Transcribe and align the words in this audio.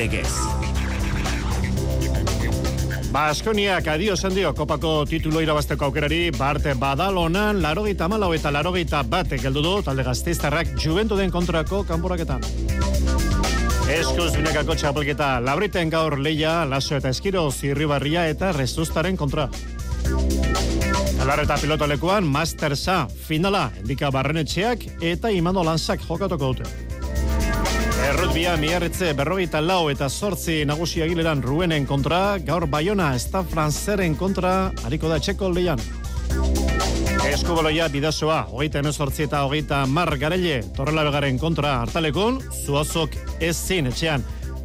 Legez. 0.00 0.32
Baskoniak 3.12 3.88
adio 3.92 4.14
zendio 4.16 4.54
kopako 4.56 5.04
titulo 5.04 5.42
irabazteko 5.44 5.90
aukerari 5.90 6.30
Barte 6.32 6.72
Badalonan 6.78 7.60
larogeita 7.60 8.08
malau 8.08 8.30
eta 8.32 8.52
larogeita 8.54 9.02
bat 9.04 9.34
geldu 9.42 9.60
du 9.66 9.74
talde 9.84 10.06
gazteiztarrak 10.06 10.72
juventu 10.80 11.18
den 11.20 11.30
kontrako 11.34 11.82
kanporaketan. 11.84 12.40
Eskuz 13.92 14.30
binekako 14.38 14.78
txapelketa 14.78 15.34
labriten 15.44 15.92
gaur 15.92 16.16
leia, 16.16 16.62
laso 16.64 16.96
eta 16.96 17.12
eskiro 17.12 17.50
zirribarria 17.50 18.24
eta 18.32 18.54
rezustaren 18.56 19.20
kontra. 19.20 19.50
Alar 21.20 21.44
eta 21.44 21.60
pilotolekuan 21.60 22.24
Mastersa 22.24 23.02
finala 23.28 23.66
endika 23.82 24.08
barrenetxeak 24.14 24.88
eta 25.02 25.34
imano 25.34 25.66
lanzak 25.66 26.08
jokatuko 26.08 26.54
dute. 26.54 26.89
Errutbia 28.00 28.54
miarritze 28.56 29.12
berrogeita 29.12 29.60
lau 29.60 29.90
eta 29.92 30.08
sortzi 30.08 30.62
nagusi 30.64 31.02
agileran 31.04 31.42
ruenen 31.44 31.84
kontra, 31.86 32.38
gaur 32.40 32.64
Bayona 32.70 33.10
esta 33.14 33.42
franzeren 33.44 34.16
kontra, 34.16 34.72
hariko 34.84 35.10
da 35.10 35.18
txeko 35.20 35.50
leian. 35.52 35.82
Eskuboloia 37.28 37.86
bidazoa, 37.92 38.40
hogeita 38.50 38.80
emezortzi 38.80 39.26
eta 39.28 39.44
hogeita 39.44 39.84
mar 39.86 40.16
garele, 40.18 40.62
torrela 40.76 41.04
begaren 41.06 41.38
kontra 41.38 41.76
hartalekun, 41.82 42.40
zuazok 42.64 43.16
ez 43.40 43.56
zin 43.56 43.90
etxean. 43.92 44.24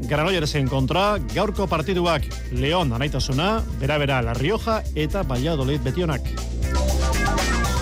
Granollers 0.09 0.55
kontra, 0.69 1.17
gaurko 1.33 1.67
partiduak 1.67 2.23
Leon 2.51 2.91
anaitasuna, 2.93 3.61
bera-bera 3.79 4.21
La 4.21 4.33
Rioja 4.33 4.81
eta 4.95 5.23
Valladolid 5.23 5.83
betionak. 5.83 6.31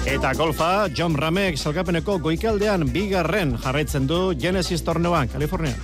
Eta 0.04 0.34
golfa, 0.36 0.90
John 0.92 1.14
Ramek 1.16 1.56
salgapeneko 1.56 2.18
goikaldean 2.20 2.90
bigarren 2.92 3.54
jarraitzen 3.64 4.04
du 4.04 4.34
Genesis 4.36 4.84
torneoan, 4.84 5.30
Kalifornia. 5.32 5.78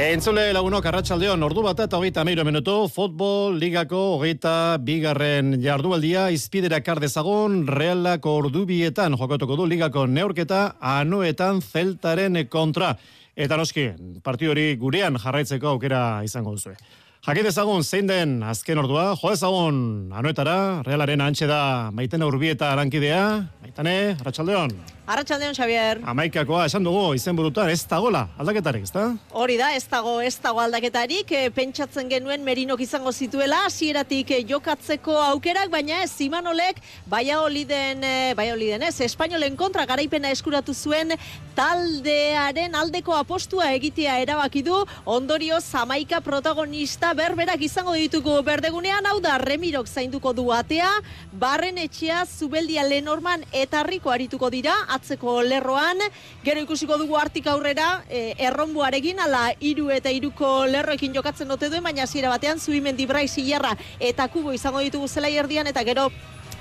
Entzule 0.00 0.46
lagunok 0.56 0.88
arratsaldeon 0.88 1.44
ordu 1.44 1.66
bat 1.66 1.84
eta 1.84 2.00
hogeita 2.00 2.24
meiro 2.24 2.46
minutu, 2.48 2.78
futbol 2.88 3.60
ligako 3.60 4.16
hogeita 4.16 4.80
bigarren 4.80 5.58
jardualdia 5.60 6.30
izpidera 6.32 6.80
kardezagon 6.80 7.66
realako 7.68 8.38
ordubietan 8.40 9.20
jokatuko 9.20 9.60
du 9.60 9.68
ligako 9.68 10.08
neurketa 10.08 10.64
anuetan 10.80 11.60
zeltaren 11.60 12.40
kontra. 12.48 12.96
Eta 13.36 13.60
noski, 13.60 13.90
partidori 14.24 14.72
gurean 14.80 15.20
jarraitzeko 15.20 15.76
aukera 15.76 16.22
izango 16.24 16.56
duzue. 16.56 16.78
Jakin 17.24 17.46
ezagun 17.48 17.80
zein 17.80 18.04
den 18.04 18.32
azken 18.44 18.82
ordua, 18.82 19.04
jo 19.16 19.30
ezagun 19.32 19.78
anuetara, 20.12 20.56
realaren 20.84 21.24
antxe 21.24 21.48
da 21.48 21.60
maiten 21.96 22.26
urbieta 22.26 22.68
arankidea, 22.74 23.22
maitane, 23.64 23.94
arratsaldeon. 24.20 24.76
Arratxaldeon, 25.04 25.52
Xavier. 25.52 25.98
Amaikakoa, 26.08 26.62
esan 26.64 26.84
dugu, 26.86 27.10
izen 27.12 27.36
burutan, 27.36 27.68
ez 27.68 27.82
dagola, 27.88 28.22
aldaketarik, 28.40 28.86
ez 28.86 28.92
da? 28.92 29.02
Hori 29.36 29.58
da, 29.60 29.70
ez 29.76 29.84
dago, 29.90 30.14
ez 30.24 30.32
dago 30.40 30.62
aldaketarik, 30.62 31.28
e, 31.28 31.50
pentsatzen 31.52 32.08
genuen 32.08 32.44
merinok 32.44 32.80
izango 32.80 33.12
zituela, 33.12 33.62
hasieratik 33.68 34.32
e, 34.32 34.40
jokatzeko 34.48 35.16
aukerak, 35.26 35.68
baina 35.72 36.00
ez, 36.06 36.12
Imanolek, 36.24 36.80
baia 37.04 37.42
oliden, 37.44 38.04
baia 38.36 38.56
oliden 38.56 38.86
ez, 38.88 38.94
Espainolen 39.04 39.58
kontra 39.60 39.84
garaipena 39.88 40.32
eskuratu 40.32 40.72
zuen, 40.72 41.12
taldearen 41.54 42.74
aldeko 42.74 43.12
apostua 43.18 43.68
egitea 43.76 44.16
erabaki 44.24 44.64
du, 44.64 44.80
ondorio 45.04 45.60
zamaika 45.60 46.22
protagonista 46.24 47.12
berberak 47.14 47.62
izango 47.62 47.94
ditugu 47.94 48.34
berdegunean, 48.44 49.06
hau 49.06 49.20
da, 49.22 49.38
remirok 49.38 49.86
zainduko 49.88 50.32
du 50.34 50.50
atea, 50.52 50.90
barren 51.32 51.78
etxea, 51.78 52.24
zubeldia 52.26 52.84
lenorman 52.86 53.44
eta 53.52 53.82
riko 53.86 54.10
arituko 54.10 54.50
dira, 54.50 54.74
atzeko 54.96 55.40
lerroan, 55.46 56.02
gero 56.44 56.62
ikusiko 56.66 56.98
dugu 57.00 57.16
hartik 57.16 57.46
aurrera, 57.46 58.04
e, 58.10 58.34
erronbuarekin, 58.50 59.22
ala 59.24 59.46
iru 59.60 59.90
eta 59.94 60.10
iruko 60.10 60.66
lerroekin 60.66 61.14
jokatzen 61.14 61.48
dote 61.48 61.70
duen, 61.70 61.84
baina 61.86 62.06
zira 62.06 62.32
batean, 62.32 62.60
zuimendi 62.60 63.06
brai 63.06 63.26
zilarra 63.28 63.76
eta 64.00 64.28
kubo 64.28 64.52
izango 64.52 64.82
ditugu 64.84 65.08
zela 65.08 65.30
erdian, 65.30 65.66
eta 65.70 65.84
gero 65.84 66.10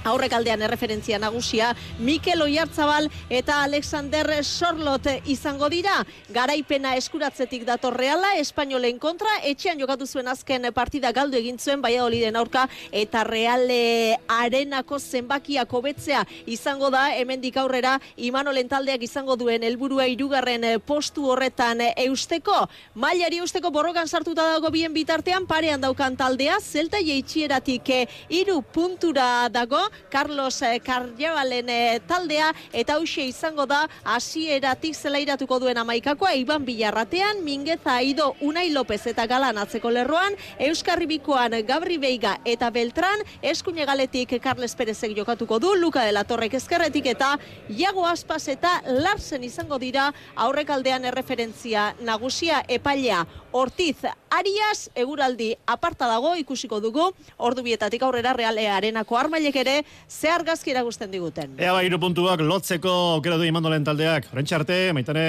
aurrek 0.03 0.33
aldean 0.35 0.61
erreferentzia 0.61 1.19
nagusia 1.19 1.73
Mikel 1.99 2.41
Oiartzabal 2.41 3.09
eta 3.29 3.61
Alexander 3.63 4.43
Sorlot 4.43 5.07
izango 5.29 5.69
dira. 5.71 6.01
Garaipena 6.33 6.95
eskuratzetik 6.99 7.65
dator 7.67 7.95
reala 7.97 8.33
Espainolen 8.41 8.99
kontra 8.99 9.31
etxean 9.47 9.79
jokatu 9.79 10.07
zuen 10.07 10.27
azken 10.27 10.67
partida 10.75 11.11
galdu 11.15 11.37
egin 11.39 11.59
zuen 11.59 11.81
baia 11.81 12.03
oliden 12.03 12.35
aurka 12.35 12.67
eta 12.91 13.23
reale 13.23 14.17
arenako 14.27 14.99
zenbakiak 14.99 15.71
hobetzea 15.71 16.25
izango 16.45 16.89
da. 16.91 17.09
Hemendik 17.13 17.57
aurrera 17.57 17.99
Imanolen 18.17 18.69
taldeak 18.69 19.03
izango 19.03 19.37
duen 19.39 19.63
helburua 19.63 20.07
hirugarren 20.11 20.65
postu 20.85 21.29
horretan 21.31 21.81
eusteko. 21.95 22.67
Mailari 22.95 23.39
eusteko 23.43 23.71
borrokan 23.71 24.07
sartuta 24.07 24.45
dago 24.51 24.71
bien 24.71 24.93
bitartean 24.93 25.47
parean 25.47 25.81
daukan 25.81 26.17
taldea 26.17 26.59
zelta 26.61 26.99
jeitxieratik 26.99 27.89
hiru 28.29 28.61
puntura 28.73 29.47
dago 29.53 29.81
Carlos 30.09 30.61
Carriabalen 30.83 31.69
eh, 31.69 31.95
eh, 31.95 31.99
taldea 32.07 32.51
eta 32.71 32.95
hause 32.95 33.25
izango 33.25 33.65
da 33.65 33.87
hasieratik 34.03 34.95
zelairatuko 34.95 35.59
duen 35.59 35.77
amaikakoa 35.77 36.33
Iban 36.35 36.65
Bilarratean, 36.65 37.43
Mingeza 37.43 37.95
Aido 37.95 38.35
Unai 38.41 38.69
López 38.71 39.01
eta 39.07 39.25
Galan 39.27 39.57
atzeko 39.57 39.91
lerroan, 39.91 40.35
Euskarri 40.59 41.05
Bikoan 41.05 41.55
Gabri 41.67 41.97
Beiga 41.97 42.37
eta 42.45 42.69
Beltran, 42.69 43.19
Eskuine 43.41 43.85
Galetik 43.85 44.37
Carles 44.41 44.75
Perezek 44.75 45.15
jokatuko 45.17 45.59
du, 45.59 45.75
Luka 45.75 46.03
de 46.03 46.11
la 46.11 46.23
Torrek 46.23 46.53
ezkerretik 46.53 47.07
eta 47.13 47.37
Iago 47.69 48.07
Aspas 48.07 48.47
eta 48.47 48.81
Larsen 48.87 49.43
izango 49.43 49.79
dira 49.79 50.11
aurrekaldean 50.35 51.05
erreferentzia 51.05 51.93
nagusia 52.01 52.63
epailea. 52.67 53.25
Ortiz 53.53 53.97
Arias 54.33 54.89
eguraldi 54.97 55.51
aparta 55.69 56.07
dago 56.09 56.31
ikusiko 56.39 56.79
dugu 56.81 57.09
ordu 57.38 57.63
bietatik 57.66 58.01
aurrera 58.01 58.31
realearenako 58.33 59.17
armailek 59.19 59.59
ere 59.61 59.75
ze 60.09 60.31
argazki 60.33 60.73
eragusten 60.73 61.11
diguten. 61.11 61.59
Ea 61.59 61.73
ba, 61.73 61.99
puntuak 62.01 62.41
lotzeko 62.41 62.94
aukera 63.17 63.38
du 63.38 63.45
imandolen 63.45 63.85
taldeak. 63.85 64.31
Horrentxe 64.31 64.55
arte, 64.55 64.77
maitane. 64.94 65.27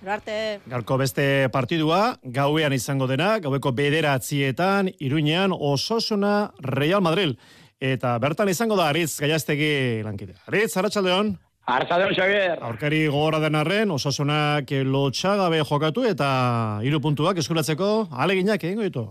Arte. 0.00 0.60
Garko 0.66 0.96
beste 0.96 1.48
partidua, 1.52 2.16
gauean 2.24 2.72
izango 2.72 3.06
dena, 3.06 3.34
gaueko 3.38 3.70
bederatzietan, 3.76 4.88
iruñean, 4.98 5.52
ososuna 5.52 6.52
Real 6.58 7.04
Madrid. 7.04 7.36
Eta 7.80 8.16
bertan 8.18 8.48
izango 8.48 8.76
da, 8.76 8.88
Aritz 8.88 9.20
gaiaztegi 9.20 10.02
lankidea. 10.02 10.40
Aritz, 10.48 10.72
haratsaldeon. 10.76 11.36
Arzadeon, 11.70 12.14
Xavier. 12.16 12.58
Aurkari 12.66 13.04
gogora 13.06 13.38
den 13.38 13.54
arren, 13.54 13.90
osasunak 13.94 14.72
lotxagabe 14.90 15.60
jokatu 15.62 16.02
eta 16.08 16.30
hiru 16.82 16.98
puntuak 17.04 17.38
eskuratzeko 17.38 18.08
aleginak 18.10 18.64
egingo 18.64 18.86
ditu. 18.86 19.04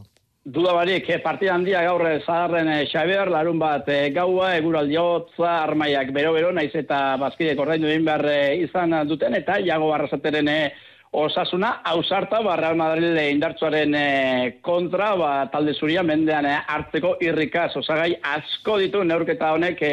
Duda 0.49 0.73
barik, 0.73 1.07
eh, 1.09 1.19
partida 1.23 1.53
handia 1.53 1.83
gaur 1.85 2.03
eh, 2.07 2.19
zaharren 2.25 2.67
eh, 2.73 2.85
Xavier, 2.89 3.29
larun 3.31 3.59
bat 3.59 3.87
gaua, 4.15 4.53
eguraldiotza, 4.57 5.49
armaiak 5.63 6.11
bero-bero, 6.15 6.51
naiz 6.55 6.71
eta 6.75 7.17
bazkidek 7.21 7.59
ordaindu 7.59 7.87
egin 7.91 8.07
behar 8.07 8.25
izan 8.57 8.95
duten, 9.07 9.35
eta 9.39 9.59
jago 9.63 9.91
barrazateren 9.91 10.49
Osasuna, 11.11 11.81
hausarta, 11.85 12.39
ba, 12.45 12.55
Real 12.55 12.75
Madrid 12.77 13.17
indartsuaren 13.31 13.95
e, 13.97 14.59
kontra, 14.61 15.15
ba, 15.17 15.29
talde 15.49 15.73
zuria 15.73 16.03
mendean 16.05 16.45
e, 16.45 16.51
hartzeko 16.69 17.15
irrikaz, 17.25 17.71
osagai 17.81 18.11
asko 18.35 18.75
ditu 18.77 19.01
neurketa 19.01 19.49
honek 19.55 19.81
e, 19.81 19.91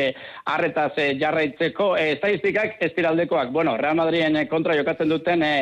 arretaz 0.53 0.91
e, 1.01 1.07
jarraitzeko. 1.17 1.95
E, 1.97 2.11
estadistikak 2.19 2.77
estiraldekoak. 2.91 3.49
Bueno, 3.49 3.79
Real 3.81 3.97
Madriden 3.97 4.37
kontra 4.53 4.77
jokatzen 4.77 5.09
duten 5.09 5.43
e, 5.43 5.55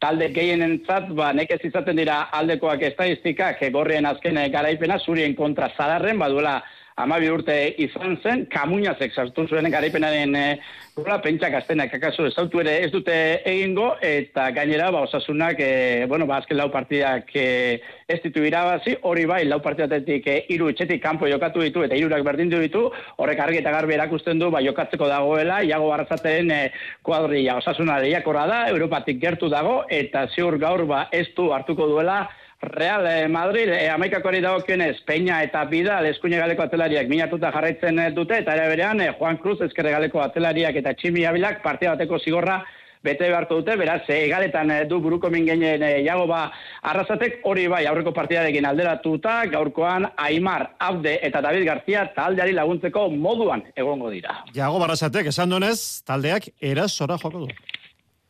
talde 0.00 0.30
gehienen 0.32 0.78
zat, 0.86 1.12
ba, 1.12 1.34
nekez 1.36 1.60
izaten 1.68 2.00
dira 2.00 2.22
aldekoak 2.32 2.88
estadistikak, 2.88 3.60
e, 3.60 3.68
gorrien 3.74 4.08
azken 4.08 4.40
garaipena, 4.54 4.96
zurien 4.96 5.36
kontra 5.36 5.68
zadarren, 5.76 6.16
baduela 6.24 6.62
amabi 6.96 7.30
urte 7.30 7.56
izan 7.78 8.18
zen, 8.22 8.46
kamuñazek 8.52 9.14
sartu 9.14 9.46
zuen 9.48 9.70
garaipenaren 9.70 10.36
e, 10.36 10.46
Hola, 10.92 11.14
pentsak 11.24 11.54
aztenak 11.56 11.94
akaso 11.96 12.26
ez 12.28 12.34
ere 12.60 12.72
ez 12.84 12.90
dute 12.92 13.14
egingo, 13.48 13.94
eta 14.04 14.50
gainera, 14.52 14.90
ba, 14.92 15.00
osasunak, 15.06 15.56
e, 15.58 16.04
bueno, 16.06 16.26
ba, 16.26 16.36
azken 16.36 16.58
lau 16.58 16.68
partidak 16.70 17.30
e, 17.34 17.80
ez 18.06 18.18
ditu 18.20 18.44
irabazi, 18.44 18.98
hori 19.00 19.24
bai, 19.24 19.46
lau 19.46 19.58
partidatetik 19.64 20.26
e, 20.26 20.34
iru 20.52 20.68
etxetik 20.68 21.00
kanpo 21.02 21.26
jokatu 21.26 21.62
ditu, 21.64 21.80
eta 21.86 21.96
irurak 21.96 22.26
berdin 22.28 22.52
ditu, 22.52 22.90
horrek 23.16 23.40
argi 23.40 23.62
eta 23.62 23.72
garbi 23.72 23.96
erakusten 23.96 24.38
du, 24.38 24.50
ba, 24.52 24.60
jokatzeko 24.60 25.08
dagoela, 25.08 25.62
iago 25.64 25.88
barrazaten 25.88 26.50
e, 26.50 26.60
kuadria, 27.00 27.56
osasuna 27.56 27.96
da, 27.96 28.68
Europatik 28.68 29.18
gertu 29.18 29.48
dago, 29.48 29.86
eta 29.88 30.26
ziur 30.36 30.58
gaur, 30.58 30.84
ba, 30.84 31.06
ez 31.10 31.28
du 31.34 31.54
hartuko 31.56 31.88
duela, 31.88 32.28
Real 32.62 33.06
eh, 33.06 33.28
Madrid, 33.28 33.68
eh, 33.68 33.88
amaikakoari 33.90 34.40
dagokionez, 34.40 35.02
Peña 35.04 35.42
eta 35.42 35.64
Bidal 35.66 36.06
eskuine 36.06 36.38
galeko 36.38 36.62
atelariak 36.62 37.08
minatuta 37.10 37.50
jarraitzen 37.50 37.98
eh, 37.98 38.10
dute, 38.14 38.38
eta 38.38 38.54
ere 38.54 38.68
berean 38.70 39.00
eh, 39.02 39.10
Juan 39.18 39.40
Cruz 39.42 39.58
ezkerre 39.66 39.90
galeko 39.90 40.22
atelariak 40.22 40.78
eta 40.78 40.94
Tximi 40.94 41.26
Abilak 41.26 41.60
parte 41.64 41.90
bateko 41.90 42.20
zigorra 42.22 42.62
bete 43.02 43.26
beharko 43.26 43.58
dute, 43.60 43.74
beraz, 43.76 44.02
egaletan 44.14 44.70
eh, 44.70 44.84
du 44.88 45.00
buruko 45.02 45.30
mingenen 45.30 45.82
eh, 45.82 46.04
jago 46.06 46.28
ba 46.30 46.44
arrasatek 46.90 47.40
hori 47.50 47.66
bai 47.70 47.82
aurreko 47.90 48.14
partidarekin 48.14 48.66
alderatuta, 48.68 49.40
gaurkoan 49.50 50.06
Aimar, 50.16 50.70
Abde 50.78 51.18
eta 51.26 51.42
David 51.42 51.66
García 51.66 52.06
taldeari 52.14 52.54
laguntzeko 52.54 53.08
moduan 53.10 53.66
egongo 53.74 54.10
dira. 54.14 54.38
Jago 54.54 54.78
barrasatek, 54.82 55.32
esan 55.34 55.50
duenez, 55.50 56.02
taldeak 56.06 56.52
erasora 56.60 57.18
joko 57.18 57.46
du. 57.46 57.52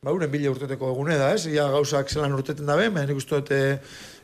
Ba, 0.03 0.11
uren 0.11 0.31
bile 0.33 0.49
urteteko 0.51 0.89
egune 0.91 1.15
da, 1.15 1.29
ez? 1.37 1.45
Ia 1.47 1.69
gauzak 1.71 2.09
zelan 2.11 2.33
urteten 2.35 2.67
dabe, 2.67 2.89
baina 2.91 3.07
nik 3.07 3.21
uste 3.21 3.39
dut 3.39 3.53
eh, 3.55 3.77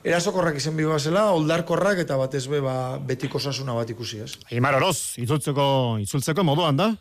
erasokorrak 0.04 0.60
izen 0.60 0.76
biba 0.78 0.98
zela, 0.98 1.28
oldarkorrak 1.34 2.04
eta 2.04 2.16
batez 2.20 2.46
be, 2.50 2.62
ba, 2.64 2.98
betiko 2.98 3.40
sasuna 3.40 3.74
bat 3.78 3.90
ikusi, 3.90 4.22
ez? 4.24 4.32
Imar 4.54 4.78
Oroz, 4.78 5.18
itzultzeko, 5.18 5.98
itzultzeko 6.04 6.46
moduan 6.46 6.78
da, 6.78 6.92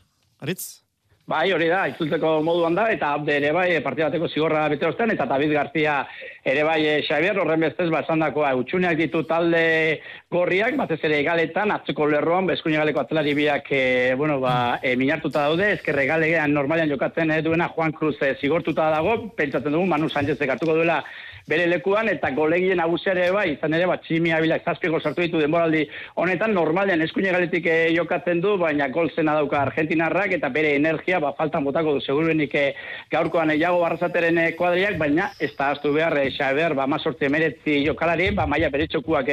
Aritz? 0.42 0.88
Bai, 1.28 1.50
hori 1.52 1.66
da, 1.68 1.82
itzultzeko 1.92 2.38
moduan 2.40 2.76
da, 2.78 2.86
eta 2.88 3.10
abde 3.18 3.34
ere 3.36 3.50
bai, 3.52 3.66
partidateko 3.84 4.30
zigorra 4.32 4.62
bete 4.72 4.88
ostean, 4.88 5.12
eta 5.12 5.26
David 5.28 5.52
García 5.58 5.98
ere 6.48 6.64
bai, 6.64 6.78
eh, 6.88 7.02
Xavier, 7.04 7.36
horren 7.42 7.66
bestez, 7.66 7.90
basandakoa, 7.92 8.54
utxuneak 8.62 8.96
ditu 8.96 9.26
talde 9.28 10.00
gorriak, 10.32 10.78
batez 10.80 11.02
ere 11.04 11.20
egaletan, 11.20 11.74
atzeko 11.76 12.08
lerroan, 12.08 12.48
bezkuin 12.48 12.78
egaleko 12.78 13.04
atzelari 13.04 13.36
biak, 13.36 13.68
e, 13.76 14.14
bueno, 14.16 14.40
ba, 14.40 14.80
e, 14.80 14.96
minartuta 14.96 15.50
daude, 15.50 15.74
ezkerre 15.76 16.08
egalean 16.08 16.56
normalian 16.56 16.96
jokatzen 16.96 17.36
e, 17.36 17.42
duena 17.44 17.68
Juan 17.76 17.92
Cruz 17.92 18.16
e, 18.22 18.38
zigortuta 18.40 18.88
dago, 18.96 19.18
pentsatzen 19.36 19.76
dugu, 19.76 19.84
Manu 19.86 20.08
Sánchez 20.08 20.40
hartuko 20.48 20.80
duela 20.80 21.02
bere 21.48 21.68
lekuan 21.72 22.10
eta 22.12 22.30
golegien 22.36 22.78
nagusiare 22.82 23.30
bai, 23.32 23.54
izan 23.54 23.74
ere 23.78 23.88
bat 23.88 24.02
tximi 24.04 24.34
abilak 24.36 24.66
zazpiko 24.68 25.00
sartu 25.00 25.24
ditu 25.24 25.40
denboraldi 25.40 25.86
honetan. 26.20 26.54
Normalean 26.58 27.02
eskuine 27.06 27.32
galetik 27.32 27.70
eh, 27.72 27.94
jokatzen 27.96 28.42
du, 28.44 28.58
baina 28.60 28.90
gol 28.94 29.10
zena 29.16 29.36
dauka 29.38 29.62
Argentinarrak 29.62 30.36
eta 30.38 30.50
bere 30.54 30.76
energia 30.76 31.22
ba, 31.24 31.32
faltan 31.38 31.64
botako 31.68 31.96
du. 31.98 32.04
Seguruenik 32.04 32.56
eh, 32.60 32.68
gaurkoan 33.14 33.54
eiago 33.56 33.80
barrazateren 33.84 34.42
eh, 34.44 34.50
kuadriak, 34.60 34.98
baina 35.00 35.30
ez 35.40 35.54
da 35.58 35.72
astu 35.76 35.94
behar 35.96 36.18
e, 36.20 36.28
xaber, 36.36 36.76
ba, 36.78 36.88
mazortzi 36.88 37.30
emeretzi 37.30 37.80
jokalari, 37.86 38.30
ba, 38.36 38.48
maia 38.50 38.70
bere 38.74 38.90
txokuak 38.92 39.32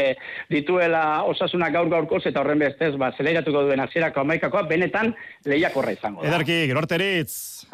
dituela 0.51 1.25
osasunak 1.29 1.75
gaur 1.75 1.91
gaurkoz 1.91 2.23
eta 2.31 2.43
horren 2.43 2.63
bestez, 2.63 2.95
ba, 3.01 3.11
zeleiratuko 3.19 3.67
duen 3.67 3.83
azierako 3.83 4.23
amaikakoa, 4.23 4.65
benetan 4.71 5.13
lehiakorra 5.51 5.97
izango 5.99 6.23
da. 6.23 6.31
Edarki, 6.31 6.63
gero 6.71 6.85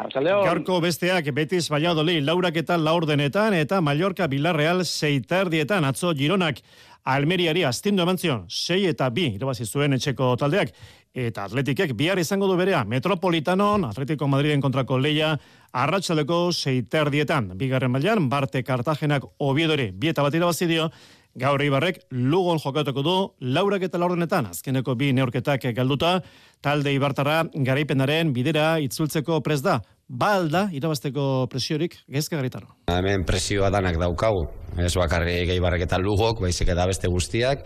Gaurko 0.01 0.81
besteak 0.81 1.29
Betis 1.35 1.69
Valladolid 1.71 2.23
laurak 2.25 2.57
eta 2.57 2.77
laurdenetan 2.81 3.55
eta 3.59 3.81
Mallorca 3.85 4.30
Villarreal 4.31 4.85
seiterdietan 4.85 5.85
atzo 5.85 6.15
Gironak 6.15 6.63
Almeriari 7.11 7.65
astindu 7.65 8.05
emantzion, 8.05 8.45
sei 8.49 8.85
eta 8.91 9.09
bi, 9.11 9.31
irabazi 9.39 9.65
zuen 9.65 9.97
etxeko 9.97 10.35
taldeak, 10.41 10.75
eta 11.17 11.47
atletikek 11.49 11.95
bihar 11.97 12.21
izango 12.21 12.47
du 12.47 12.59
berea, 12.59 12.85
Metropolitanon, 12.85 13.87
Atletico 13.89 14.29
Madriden 14.29 14.61
kontrako 14.61 14.99
leia, 15.01 15.33
arratsaleko 15.73 16.51
seiterdietan, 16.53 17.55
bigarren 17.59 17.91
mailan 17.91 18.29
Barte 18.29 18.63
Kartagenak 18.63 19.25
obiedore, 19.39 19.91
bieta 19.97 20.23
bat 20.23 20.37
irabazi 20.37 20.69
dio, 20.71 20.91
Gaur 21.39 21.63
Ibarrek 21.63 22.01
Lugon 22.11 22.59
jokatuko 22.59 23.03
du 23.07 23.17
laurak 23.55 23.85
eta 23.87 23.99
laurdenetan. 24.03 24.49
Azkeneko 24.51 24.97
bi 24.99 25.13
neurketak 25.15 25.69
galduta 25.77 26.17
talde 26.61 26.91
Ibartara 26.93 27.45
garaipenaren 27.55 28.33
bidera 28.35 28.81
itzultzeko 28.83 29.39
pres 29.41 29.61
da 29.63 29.79
balda 30.11 30.67
irabasteko 30.75 31.47
presiorik 31.51 31.95
gezka 32.11 32.37
garitaro. 32.37 32.75
Hemen 32.91 33.23
presioa 33.27 33.71
danak 33.71 33.99
daukagu, 34.01 34.43
ez 34.83 34.93
bakarri 34.99 35.37
gehi 35.47 35.63
barrek 35.63 35.87
eta 35.87 36.01
lugok, 36.03 36.43
baizik 36.43 36.73
eta 36.75 36.87
beste 36.91 37.09
guztiak, 37.09 37.63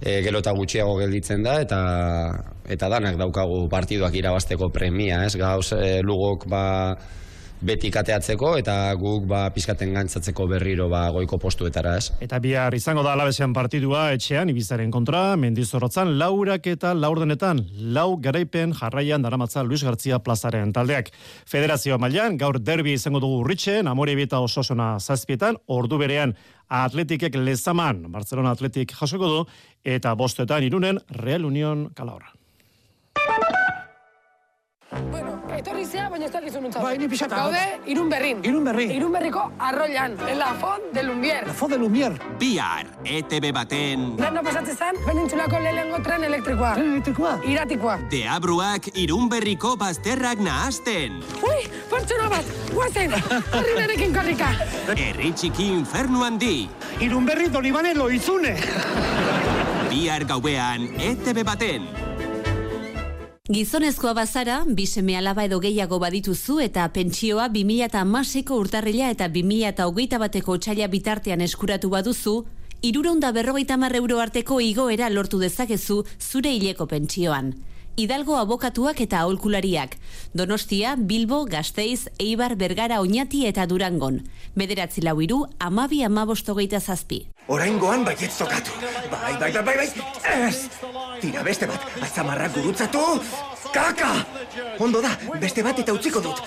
e, 0.00 0.20
gelo 0.22 0.40
eta 0.44 0.54
gutxiago 0.54 0.94
gelditzen 1.00 1.42
da, 1.42 1.58
eta 1.64 1.80
eta 2.70 2.90
danak 2.92 3.18
daukagu 3.18 3.66
partiduak 3.72 4.14
irabasteko 4.14 4.70
premia, 4.70 5.24
ez? 5.26 5.34
Gauz 5.36 5.72
e, 5.74 5.98
lugok 6.06 6.46
ba, 6.50 6.64
beti 7.60 7.90
kateatzeko 7.90 8.52
eta 8.60 8.74
guk 9.00 9.24
ba 9.28 9.46
pizkaten 9.54 9.94
gantzatzeko 9.96 10.46
berriro 10.50 10.88
ba 10.92 11.06
goiko 11.14 11.38
postuetara, 11.40 11.96
ez? 11.96 12.10
Eta 12.20 12.38
bihar 12.42 12.74
izango 12.76 13.02
da 13.06 13.14
alabesean 13.16 13.54
partidua 13.56 14.10
etxean 14.16 14.50
ibizaren 14.52 14.90
kontra, 14.92 15.22
mendizorrotzan 15.40 16.16
laurak 16.20 16.66
eta 16.72 16.92
laurdenetan, 16.94 17.62
lau 17.96 18.16
garaipen 18.20 18.74
jarraian 18.76 19.24
daramatza 19.24 19.64
Luis 19.64 19.82
Gartzia 19.84 20.20
plazaren 20.20 20.72
taldeak. 20.76 21.10
Federazio 21.48 21.98
mailan 21.98 22.36
gaur 22.36 22.60
derbi 22.60 22.96
izango 22.98 23.20
dugu 23.24 23.42
urritxen, 23.44 23.88
amore 23.88 24.16
bieta 24.18 24.40
ososona 24.44 24.96
zazpietan, 25.00 25.56
ordu 25.66 25.98
berean 25.98 26.36
atletikek 26.68 27.36
lezaman, 27.40 28.06
Barcelona 28.12 28.52
atletik 28.56 28.92
jasoko 28.92 29.30
du, 29.32 29.44
eta 29.84 30.14
bostetan 30.14 30.66
irunen 30.66 31.00
Real 31.22 31.46
Union 31.46 31.88
Calahorra. 31.94 32.35
Etorri 35.60 35.84
zea, 35.84 36.08
baina 36.10 36.26
ez 36.26 36.54
nuntzat. 36.60 36.82
Bai, 36.82 36.96
ni 36.98 37.08
pixaka. 37.08 37.36
Gaude, 37.36 37.62
irun 37.86 38.08
berrin. 38.10 38.42
Irun 38.44 38.64
berri. 38.64 38.86
Irun 38.96 39.12
berriko 39.12 39.42
arroian. 39.58 40.16
La 40.38 40.52
Font 40.60 40.92
de 40.92 41.02
Lumier. 41.02 41.46
La 41.46 41.52
Font 41.52 41.70
de 41.70 41.78
Lumier. 41.78 42.12
Bihar, 42.38 42.86
ETB 43.04 43.52
baten... 43.52 44.16
Lehen 44.20 44.40
pasatzen 44.44 44.76
zen, 44.76 45.00
penintzulako 45.06 45.60
lehengo 45.64 46.00
tren 46.04 46.24
elektrikoa. 46.28 46.74
Tren 46.78 46.92
elektrikoa? 46.92 47.34
Iratikoa. 47.48 47.98
Deabruak 48.12 48.90
irun 48.94 49.28
berriko 49.32 49.76
bazterrak 49.80 50.42
nahazten. 50.44 51.20
Ui, 51.42 51.68
pertsona 51.90 52.28
bat, 52.32 52.56
guazen, 52.72 53.14
horri 53.16 53.76
berekin 53.78 54.16
korrika. 54.16 54.52
Herri 54.96 55.32
txiki 55.36 55.70
infernu 55.76 56.24
handi. 56.26 56.56
Irun 57.04 57.28
berri 57.28 57.48
donibane 57.52 57.94
loizune. 57.96 58.56
Bihar 59.90 60.26
gauean, 60.28 60.90
ETB 61.00 61.44
baten. 61.46 62.05
Gizonezkoa 63.46 64.10
bazara, 64.12 64.64
biseme 64.66 65.14
alaba 65.14 65.44
edo 65.46 65.60
gehiago 65.62 66.00
badituzu 66.02 66.56
eta 66.64 66.88
pentsioa 66.90 67.44
2008ko 67.54 68.56
urtarrila 68.58 69.10
eta 69.14 69.28
2008 69.36 70.18
bateko 70.18 70.56
txaila 70.58 70.88
bitartean 70.90 71.44
eskuratu 71.46 71.90
baduzu, 71.92 72.34
iruronda 72.82 73.30
berrogeita 73.30 73.78
euro 73.94 74.18
arteko 74.18 74.58
igoera 74.60 75.08
lortu 75.10 75.38
dezakezu 75.38 76.02
zure 76.18 76.50
hileko 76.56 76.86
pentsioan. 76.86 77.54
Hidalgo 77.96 78.36
abokatuak 78.36 78.98
eta 79.00 79.22
aholkulariak. 79.24 79.94
Donostia, 80.36 80.96
Bilbo, 80.98 81.46
Gasteiz, 81.46 82.10
Eibar, 82.18 82.54
Bergara, 82.56 83.00
Oñati 83.00 83.46
eta 83.48 83.64
Durangon. 83.66 84.18
Bederatzi 84.54 85.00
lau 85.00 85.16
iru, 85.24 85.46
amabi 85.58 86.02
amabostogeita 86.04 86.80
zazpi. 86.80 87.22
Oraingoan 87.48 88.04
baiet 88.04 88.30
zokatu. 88.30 88.70
Bai, 89.10 89.38
bai, 89.40 89.50
bai, 89.52 89.62
bai, 89.62 89.76
bai, 89.76 89.88
ez! 90.34 90.68
Tira 91.22 91.42
beste 91.42 91.66
bat, 91.66 91.86
atzamarrak 92.02 92.52
gurutzatu! 92.58 93.00
Kaka! 93.72 94.12
Ondo 94.78 95.00
da, 95.00 95.14
beste 95.40 95.64
bat 95.64 95.80
eta 95.80 95.94
utziko 95.96 96.20
dut. 96.20 96.42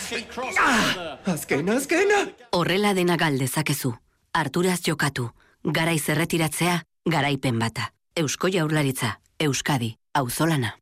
Ah! 0.54 1.18
Azkena, 1.34 1.80
azkena! 1.82 2.28
Horrela 2.54 2.94
dena 2.94 3.18
galdezakezu. 3.18 3.96
Arturaz 4.34 4.84
jokatu. 4.86 5.32
Garaiz 5.66 6.04
erretiratzea, 6.10 6.84
garaipen 7.10 7.58
bata. 7.58 7.90
Eusko 8.16 8.54
jaurlaritza, 8.54 9.16
Euskadi, 9.40 9.96
auzolana. 10.14 10.76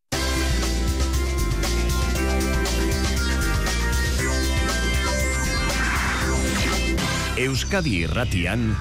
Euskadi 7.37 7.99
Irratian 8.01 8.71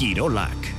Kirolak. 0.00 0.70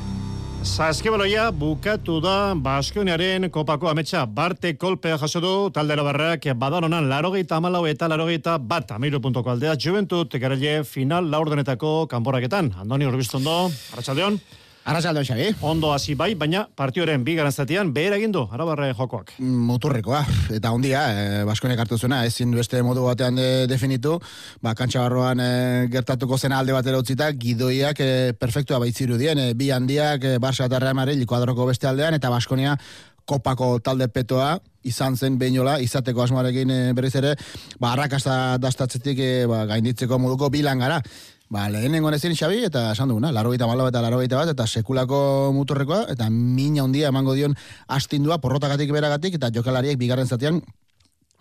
Zaskibaloia 0.65 1.51
bukatu 1.53 2.15
da 2.23 2.55
Baskoniaren 2.57 3.45
kopako 3.53 3.91
ametsa 3.91 4.23
Barte 4.25 4.71
kolpea 4.81 5.19
jaso 5.21 5.37
du 5.39 5.51
talde 5.69 5.93
barrak 6.01 6.47
badaronan 6.57 7.05
larogeita 7.05 7.59
amalau 7.61 7.83
eta 7.85 8.09
larogeita 8.09 8.57
bat 8.57 8.89
ameiru 8.97 9.21
puntoko 9.21 9.51
aldea 9.53 9.75
Juventut 9.77 10.33
garaile 10.41 10.83
final 10.83 11.29
laurdenetako 11.29 12.07
kanporaketan. 12.09 12.73
Andoni 12.81 13.05
Urbistondo, 13.05 13.69
Arratxaldeon. 13.93 14.41
Arrasaldo 14.89 15.21
Xabi. 15.21 15.51
Ondo 15.61 15.91
hasi 15.93 16.15
bai, 16.17 16.31
baina 16.33 16.63
partioren 16.75 17.21
bi 17.21 17.35
garantzatian 17.37 17.91
behar 17.93 18.15
egin 18.15 18.31
du, 18.33 18.41
arabarre 18.49 18.87
jokoak. 18.97 19.35
Muturrekoa, 19.37 20.23
eta 20.55 20.71
ondia, 20.73 21.03
e, 21.13 21.27
eh, 21.41 21.43
Baskonek 21.45 21.83
hartu 21.83 21.99
zuena, 21.99 22.23
ezin 22.25 22.49
du 22.49 22.57
este 22.57 22.81
modu 22.81 23.03
batean 23.05 23.37
de, 23.37 23.67
definitu, 23.69 24.15
ba, 24.65 24.73
kantxa 24.73 25.03
barroan 25.05 25.43
e, 25.45 25.51
gertatuko 25.93 26.39
zena 26.41 26.57
alde 26.57 26.73
batera 26.73 26.97
utzita, 26.97 27.29
gidoiak 27.37 28.01
e, 28.01 28.09
perfektua 28.33 28.81
baitziru 28.81 29.21
dien, 29.21 29.37
e, 29.37 29.53
bi 29.53 29.69
handiak, 29.69 30.25
e, 30.25 30.35
Barça 30.41 30.65
eta 30.65 30.81
Real 30.81 30.97
Madrid, 30.97 31.21
kuadroko 31.29 31.69
beste 31.69 31.85
aldean, 31.85 32.17
eta 32.17 32.33
Baskonia 32.33 32.73
kopako 33.29 33.75
talde 33.85 34.09
petoa, 34.09 34.55
izan 34.89 35.17
zen 35.19 35.37
behinola, 35.37 35.77
izateko 35.85 36.25
asmoarekin 36.25 36.71
e, 36.73 36.83
berriz 36.97 37.13
ere, 37.21 37.35
ba, 37.77 37.93
arrakasta 37.93 38.57
dastatzetik 38.57 39.21
e, 39.21 39.33
ba, 39.45 39.67
gainditzeko 39.69 40.17
moduko 40.17 40.49
bilan 40.49 40.81
gara. 40.81 41.03
Ba, 41.49 41.65
lehenengo 41.65 42.11
nezin 42.13 42.35
Xabi, 42.37 42.59
eta 42.67 42.91
esan 42.93 43.09
duguna, 43.09 43.31
laro 43.33 43.49
eta 43.55 43.65
malo 43.65 43.87
eta 43.89 44.03
laro 44.05 44.19
bat, 44.21 44.49
eta 44.51 44.67
sekulako 44.67 45.49
muturrekoa, 45.55 46.03
eta 46.13 46.29
mina 46.29 46.83
handia 46.83 47.07
emango 47.09 47.33
dion 47.33 47.55
astindua, 47.87 48.37
porrotagatik 48.37 48.91
beragatik, 48.93 49.33
eta 49.33 49.49
jokalariek 49.49 49.97
bigarren 49.97 50.27
zatean 50.27 50.61